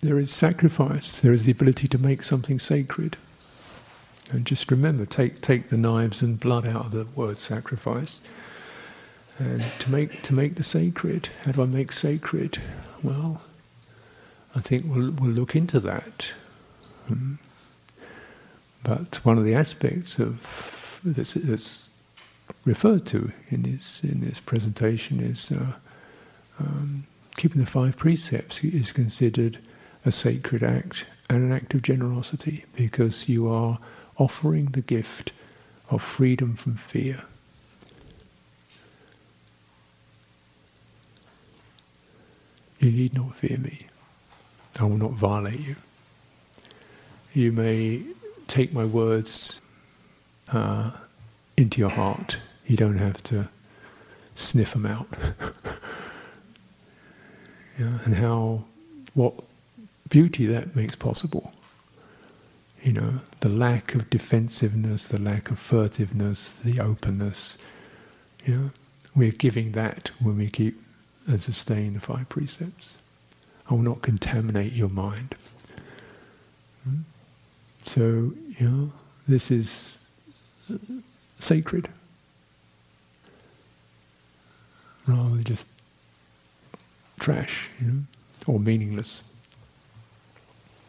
[0.03, 1.21] There is sacrifice.
[1.21, 3.17] There is the ability to make something sacred.
[4.31, 8.21] And just remember, take take the knives and blood out of the word sacrifice.
[9.39, 12.59] And to make to make the sacred, how do I make sacred?
[13.03, 13.43] Well,
[14.55, 16.31] I think we'll we'll look into that.
[17.09, 17.35] Hmm.
[18.83, 20.41] But one of the aspects of
[21.05, 21.89] that's, that's
[22.65, 25.73] referred to in this in this presentation is uh,
[26.59, 27.07] um,
[27.37, 29.59] keeping the five precepts is considered
[30.05, 33.79] a sacred act and an act of generosity because you are
[34.19, 35.33] offering the gift
[35.91, 37.23] of freedom from fear.
[42.79, 43.87] You need not fear me.
[44.79, 45.77] I will not violate you.
[47.35, 48.03] You may
[48.51, 49.61] take my words
[50.53, 50.91] uh,
[51.57, 52.37] into your heart.
[52.67, 53.49] You don't have to
[54.35, 55.07] sniff them out.
[57.79, 58.65] yeah, and how,
[59.15, 59.35] what
[60.09, 61.53] beauty that makes possible.
[62.83, 67.57] You know, the lack of defensiveness, the lack of furtiveness, the openness.
[68.45, 68.71] You know,
[69.15, 70.83] we're giving that when we keep
[71.27, 72.91] and sustain the five precepts.
[73.69, 75.37] I will not contaminate your mind.
[76.85, 77.01] Hmm?
[77.87, 78.93] So, you know,
[79.27, 79.99] this is
[81.39, 81.89] sacred
[85.07, 85.67] rather than just
[87.19, 88.03] trash, you know,
[88.47, 89.23] or meaningless.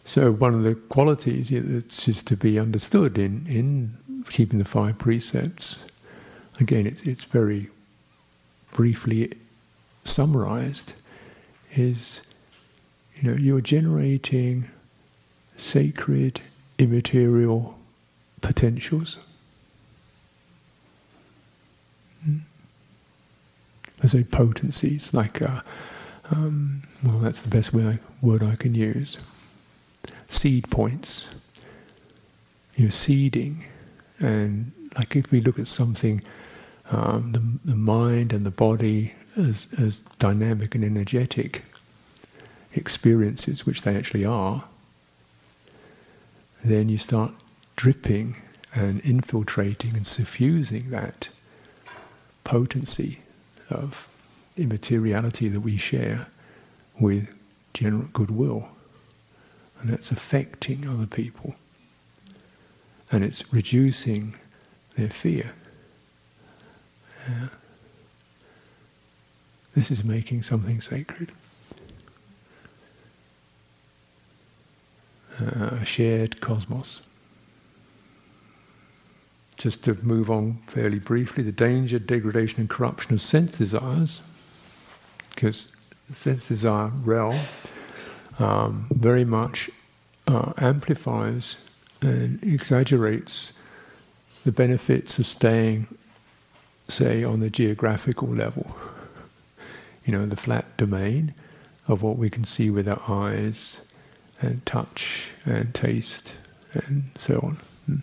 [0.05, 4.97] So one of the qualities that's just to be understood in, in keeping the five
[4.97, 5.85] precepts,
[6.59, 7.69] again, it's, it's very
[8.71, 9.33] briefly
[10.03, 10.93] summarized
[11.75, 12.21] is
[13.15, 14.65] you know you're generating
[15.57, 16.41] sacred
[16.81, 17.77] immaterial
[18.41, 19.17] potentials.
[22.23, 22.37] Hmm?
[24.07, 25.63] say potencies like a,
[26.31, 29.17] um, well that's the best way, word I can use.
[30.27, 31.29] Seed points.
[32.75, 33.65] You're seeding.
[34.19, 36.21] And like if we look at something
[36.91, 41.63] um, the, the mind and the body as, as dynamic and energetic
[42.73, 44.65] experiences, which they actually are,
[46.63, 47.31] then you start
[47.75, 48.35] dripping
[48.73, 51.29] and infiltrating and suffusing that
[52.43, 53.19] potency
[53.69, 54.07] of
[54.57, 56.27] immateriality that we share
[56.99, 57.27] with
[57.73, 58.69] general goodwill.
[59.79, 61.55] And that's affecting other people.
[63.11, 64.35] And it's reducing
[64.95, 65.51] their fear.
[67.27, 67.47] Yeah.
[69.75, 71.31] This is making something sacred.
[75.41, 77.01] Uh, a shared cosmos.
[79.57, 84.21] Just to move on fairly briefly, the danger, degradation, and corruption of sense desires,
[85.33, 85.75] because
[86.09, 87.39] the sense desire realm
[88.37, 89.71] um, very much
[90.27, 91.55] uh, amplifies
[92.01, 93.53] and exaggerates
[94.43, 95.87] the benefits of staying
[96.87, 98.75] say, on the geographical level.
[100.05, 101.33] You know, the flat domain
[101.87, 103.77] of what we can see with our eyes
[104.41, 106.33] and touch and taste
[106.73, 107.95] and so on, hmm.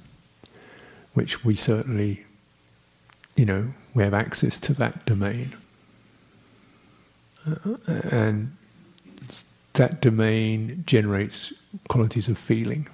[1.14, 2.24] which we certainly,
[3.36, 5.56] you know, we have access to that domain.
[7.46, 7.76] Uh,
[8.10, 8.54] and
[9.74, 11.52] that domain generates
[11.88, 12.88] qualities of feeling,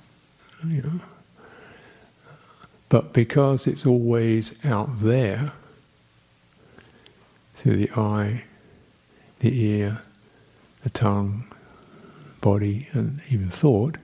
[0.66, 1.01] you know.
[2.88, 5.53] But because it's always out there,
[7.57, 8.45] through the eye,
[9.40, 10.03] the ear,
[10.82, 11.45] the tongue,
[12.45, 13.97] body, and even thought,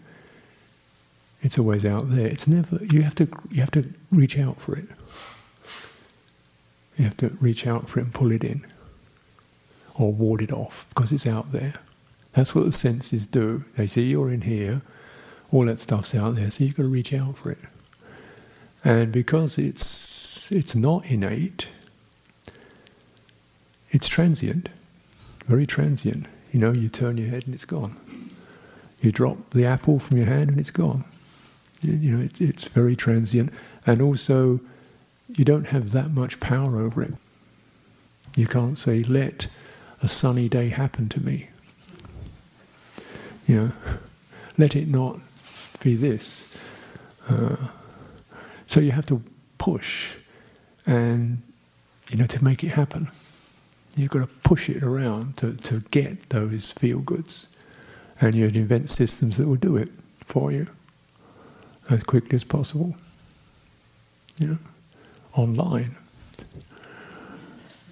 [1.42, 2.26] it's always out there.
[2.26, 2.82] It's never.
[2.84, 3.28] You have to.
[3.50, 4.88] You have to reach out for it.
[6.96, 8.66] You have to reach out for it and pull it in,
[9.94, 11.74] or ward it off because it's out there.
[12.32, 13.64] That's what the senses do.
[13.76, 14.82] They say you're in here,
[15.52, 17.58] all that stuff's out there, so you've got to reach out for it.
[18.84, 21.66] And because it's it's not innate,
[23.90, 24.68] it's transient,
[25.46, 26.26] very transient.
[26.52, 27.96] You know, you turn your head and it's gone.
[29.00, 31.04] You drop the apple from your hand and it's gone.
[31.80, 33.52] You, you know, it's it's very transient,
[33.86, 34.60] and also
[35.28, 37.14] you don't have that much power over it.
[38.36, 39.46] You can't say, "Let
[40.02, 41.48] a sunny day happen to me."
[43.46, 43.72] You know,
[44.58, 45.18] let it not
[45.80, 46.44] be this.
[47.28, 47.56] Uh,
[48.66, 49.22] so you have to
[49.58, 50.08] push
[50.86, 51.42] and,
[52.08, 53.08] you know, to make it happen.
[53.96, 57.48] You've got to push it around to, to get those feel goods.
[58.20, 59.88] And you'd invent systems that will do it
[60.26, 60.66] for you
[61.88, 62.94] as quickly as possible.
[64.38, 64.58] You know,
[65.34, 65.96] online.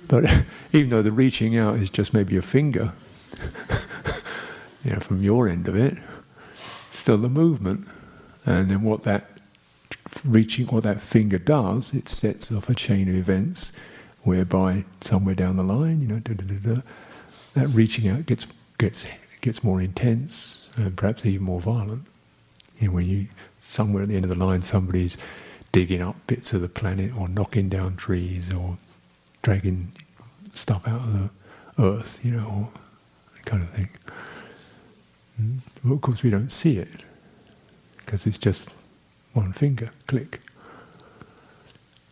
[0.06, 0.24] But
[0.72, 2.92] even though the reaching out is just maybe a finger,
[4.84, 5.96] you know, from your end of it,
[6.92, 7.86] still the movement.
[8.46, 9.30] And then what that
[10.24, 13.72] reaching, what that finger does, it sets off a chain of events
[14.22, 16.80] whereby somewhere down the line, you know, da, da, da,
[17.54, 18.46] that reaching out gets
[18.78, 19.06] gets
[19.40, 22.04] gets more intense and perhaps even more violent.
[22.78, 23.26] You know, when you
[23.60, 25.16] somewhere at the end of the line, somebody's
[25.72, 28.78] digging up bits of the planet or knocking down trees or
[29.42, 29.92] dragging
[30.54, 31.30] stuff out of the
[31.82, 32.70] earth, you know,
[33.34, 33.88] that kind of thing.
[35.40, 35.58] Mm.
[35.84, 37.04] Well, of course, we don't see it
[37.98, 38.68] because it's just
[39.34, 40.40] one finger click.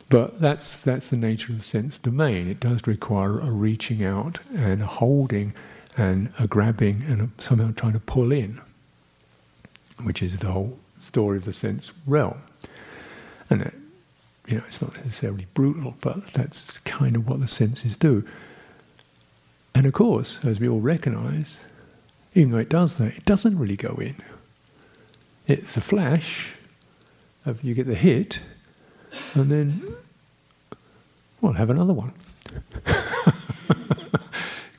[0.08, 2.48] But that's that's the nature of the sense domain.
[2.48, 5.52] It does require a reaching out and holding
[5.96, 8.60] and a grabbing and somehow trying to pull in,
[10.02, 12.38] which is the whole story of the sense realm.
[13.48, 13.70] And
[14.46, 18.26] you know, it's not necessarily brutal, but that's kind of what the senses do.
[19.74, 21.58] And of course, as we all recognize,
[22.34, 24.16] even though it does that, it doesn't really go in.
[25.46, 26.54] It's a flash
[27.44, 28.40] of you get the hit,
[29.34, 29.96] and then,
[31.40, 32.12] well, have another one.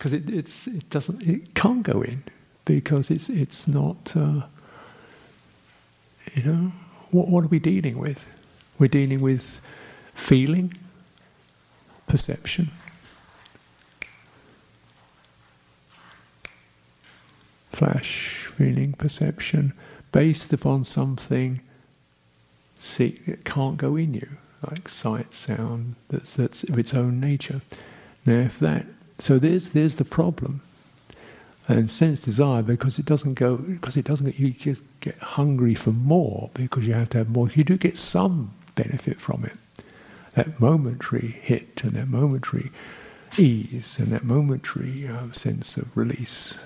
[0.07, 2.23] Because it, it's, it doesn't, it can't go in
[2.63, 4.43] because it's, it's not, uh,
[6.33, 6.71] you know,
[7.11, 8.25] what, what are we dealing with?
[8.79, 9.59] We're dealing with
[10.15, 10.73] feeling,
[12.07, 12.71] perception,
[17.73, 19.73] flash, feeling, perception,
[20.13, 21.59] based upon something
[22.79, 24.29] see, that can't go in you,
[24.69, 27.59] like sight, sound, that's, that's of its own nature.
[28.25, 28.85] Now, if that,
[29.19, 30.61] so there's, there's the problem.
[31.69, 35.91] And sense desire, because it doesn't go, because it doesn't, you just get hungry for
[35.91, 37.49] more because you have to have more.
[37.49, 39.83] You do get some benefit from it.
[40.35, 42.71] That momentary hit and that momentary
[43.37, 46.57] ease and that momentary uh, sense of release.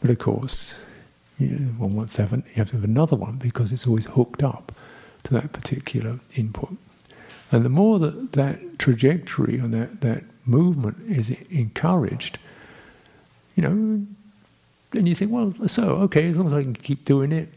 [0.00, 0.74] But of course,
[1.38, 3.86] you know, one wants to have an, you have to have another one because it's
[3.86, 4.72] always hooked up
[5.24, 6.76] to that particular input.
[7.52, 12.38] And the more that that trajectory and that, that movement is encouraged,
[13.54, 14.06] you know,
[14.92, 17.48] then you think, well, so okay, as long as I can keep doing it,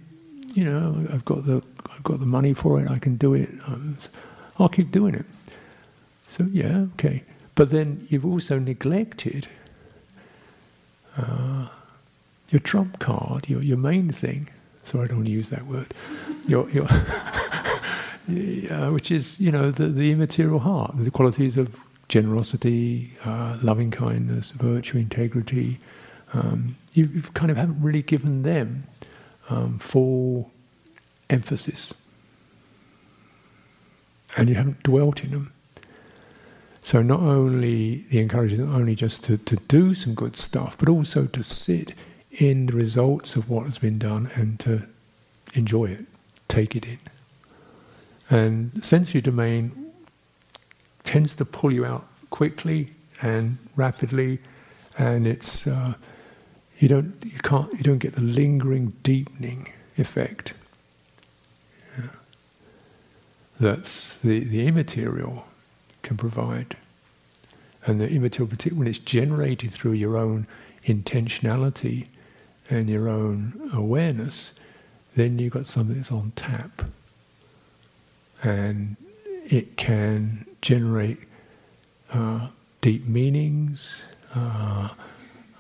[0.54, 1.62] you know, I've got the
[1.92, 3.98] I've got the money for it, I can do it, um,
[4.58, 5.26] I'll keep doing it.
[6.28, 7.24] So yeah, okay.
[7.56, 9.48] But then you've also neglected
[11.18, 11.68] uh,
[12.50, 14.50] your trump card, your, your main thing.
[14.86, 15.94] Sorry, I don't want to use that word.
[16.48, 16.86] Your, your
[18.92, 21.76] which is, you know, the, the immaterial heart, the qualities of
[22.10, 25.80] generosity, uh, loving kindness, virtue, integrity.
[26.34, 28.86] Um, you, you, kind of haven't really given them
[29.50, 30.52] um, full
[31.30, 31.94] emphasis.
[34.36, 35.54] And you haven't dwelt in them.
[36.82, 40.90] So not only the encouragement, not only just to, to do some good stuff, but
[40.90, 41.94] also to sit
[42.32, 44.84] in the results of what has been done and to
[45.54, 46.06] enjoy it,
[46.48, 47.00] take it in.
[48.30, 49.79] And sensory domain
[51.10, 52.92] tends to pull you out quickly
[53.24, 54.38] and rapidly,
[55.00, 55.96] and it's uh,
[56.78, 60.54] you don't you can't you don't get the lingering deepening effect.
[61.98, 62.10] Yeah.
[63.60, 65.48] That's the the immaterial
[66.04, 66.78] can provide,
[67.88, 70.46] and the immaterial, particularly when it's generated through your own
[70.86, 72.06] intentionality
[72.70, 74.54] and your own awareness,
[75.16, 76.84] then you've got something that's on tap,
[78.44, 78.96] and
[79.50, 81.20] it can generate
[82.12, 82.48] uh,
[82.82, 84.02] deep meanings,
[84.36, 84.90] uh,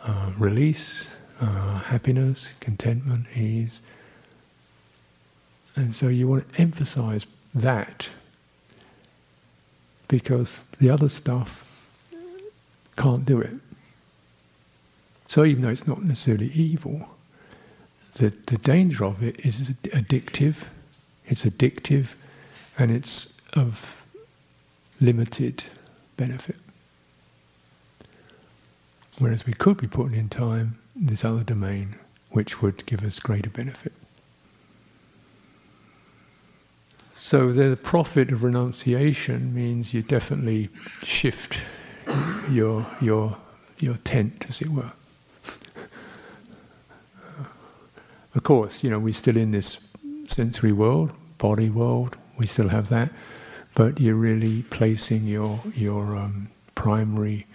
[0.04, 1.10] uh, release,
[1.42, 3.82] uh, happiness, contentment, ease.
[5.76, 7.26] And so you want to emphasize
[7.56, 8.08] that
[10.08, 11.64] because the other stuff
[12.98, 13.54] can't do it.
[15.28, 17.08] So even though it's not necessarily evil,
[18.16, 20.56] the, the danger of it is addictive,
[21.28, 22.08] it's addictive,
[22.78, 23.99] and it's of
[25.00, 25.64] limited
[26.18, 26.58] benefit.
[29.18, 31.96] Whereas we could be putting in time this other domain
[32.32, 33.94] which would give us greater benefit.
[37.16, 40.70] So the profit of renunciation means you definitely
[41.04, 41.60] shift
[42.50, 43.36] your your
[43.78, 44.92] your tent, as it were.
[48.36, 49.86] of course, you know we're still in this
[50.28, 52.16] sensory world, body world.
[52.38, 53.12] We still have that,
[53.80, 57.48] but you're really placing your your um, primary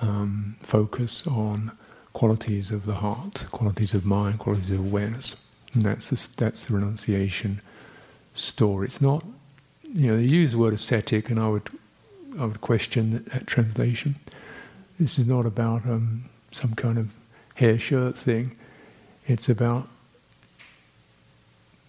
[0.00, 1.72] um, focus on
[2.12, 5.34] qualities of the heart, qualities of mind, qualities of awareness.
[5.74, 7.60] And that's the, that's the renunciation
[8.32, 8.86] story.
[8.86, 9.24] It's not,
[9.82, 11.68] you know, they use the word ascetic, and I would
[12.38, 14.14] I would question that, that translation.
[15.00, 17.08] This is not about um, some kind of
[17.56, 18.56] hair shirt thing.
[19.26, 19.88] It's about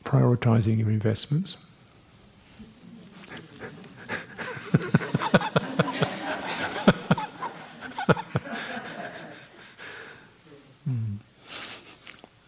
[0.04, 1.58] prioritizing your investments.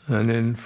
[0.07, 0.57] And then,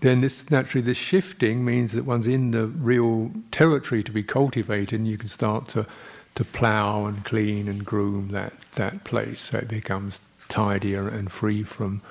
[0.00, 4.94] then this naturally, this shifting means that one's in the real territory to be cultivated,
[4.94, 5.86] and you can start to
[6.34, 11.62] to plough and clean and groom that that place, so it becomes tidier and free
[11.62, 12.02] from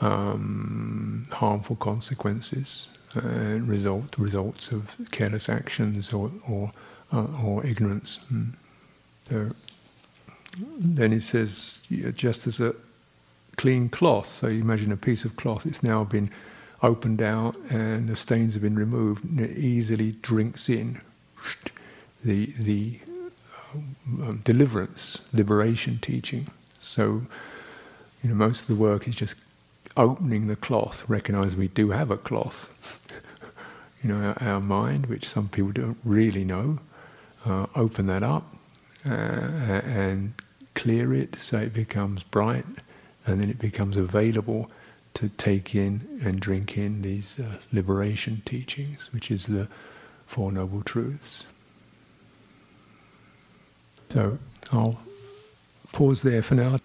[0.00, 6.72] um, harmful consequences and result results of careless actions or or,
[7.12, 8.18] uh, or ignorance.
[8.32, 8.52] Mm.
[9.28, 9.50] So
[10.78, 11.80] then he says,
[12.14, 12.74] just as a
[13.56, 14.28] clean cloth.
[14.28, 16.30] So you imagine a piece of cloth, it's now been
[16.82, 21.00] opened out and the stains have been removed, and it easily drinks in
[22.24, 22.98] the, the
[23.74, 26.48] um, deliverance, liberation teaching.
[26.80, 27.22] So,
[28.22, 29.36] you know, most of the work is just
[29.96, 33.00] opening the cloth, recognize we do have a cloth.
[34.02, 36.78] you know, our, our, mind, which some people don't really know,
[37.44, 38.54] uh, open that up
[39.06, 40.34] uh, and
[40.74, 42.66] clear it so it becomes bright
[43.26, 44.70] and then it becomes available
[45.14, 49.68] to take in and drink in these uh, liberation teachings, which is the
[50.26, 51.44] Four Noble Truths.
[54.10, 54.38] So
[54.72, 55.00] I'll
[55.92, 56.78] pause there for now.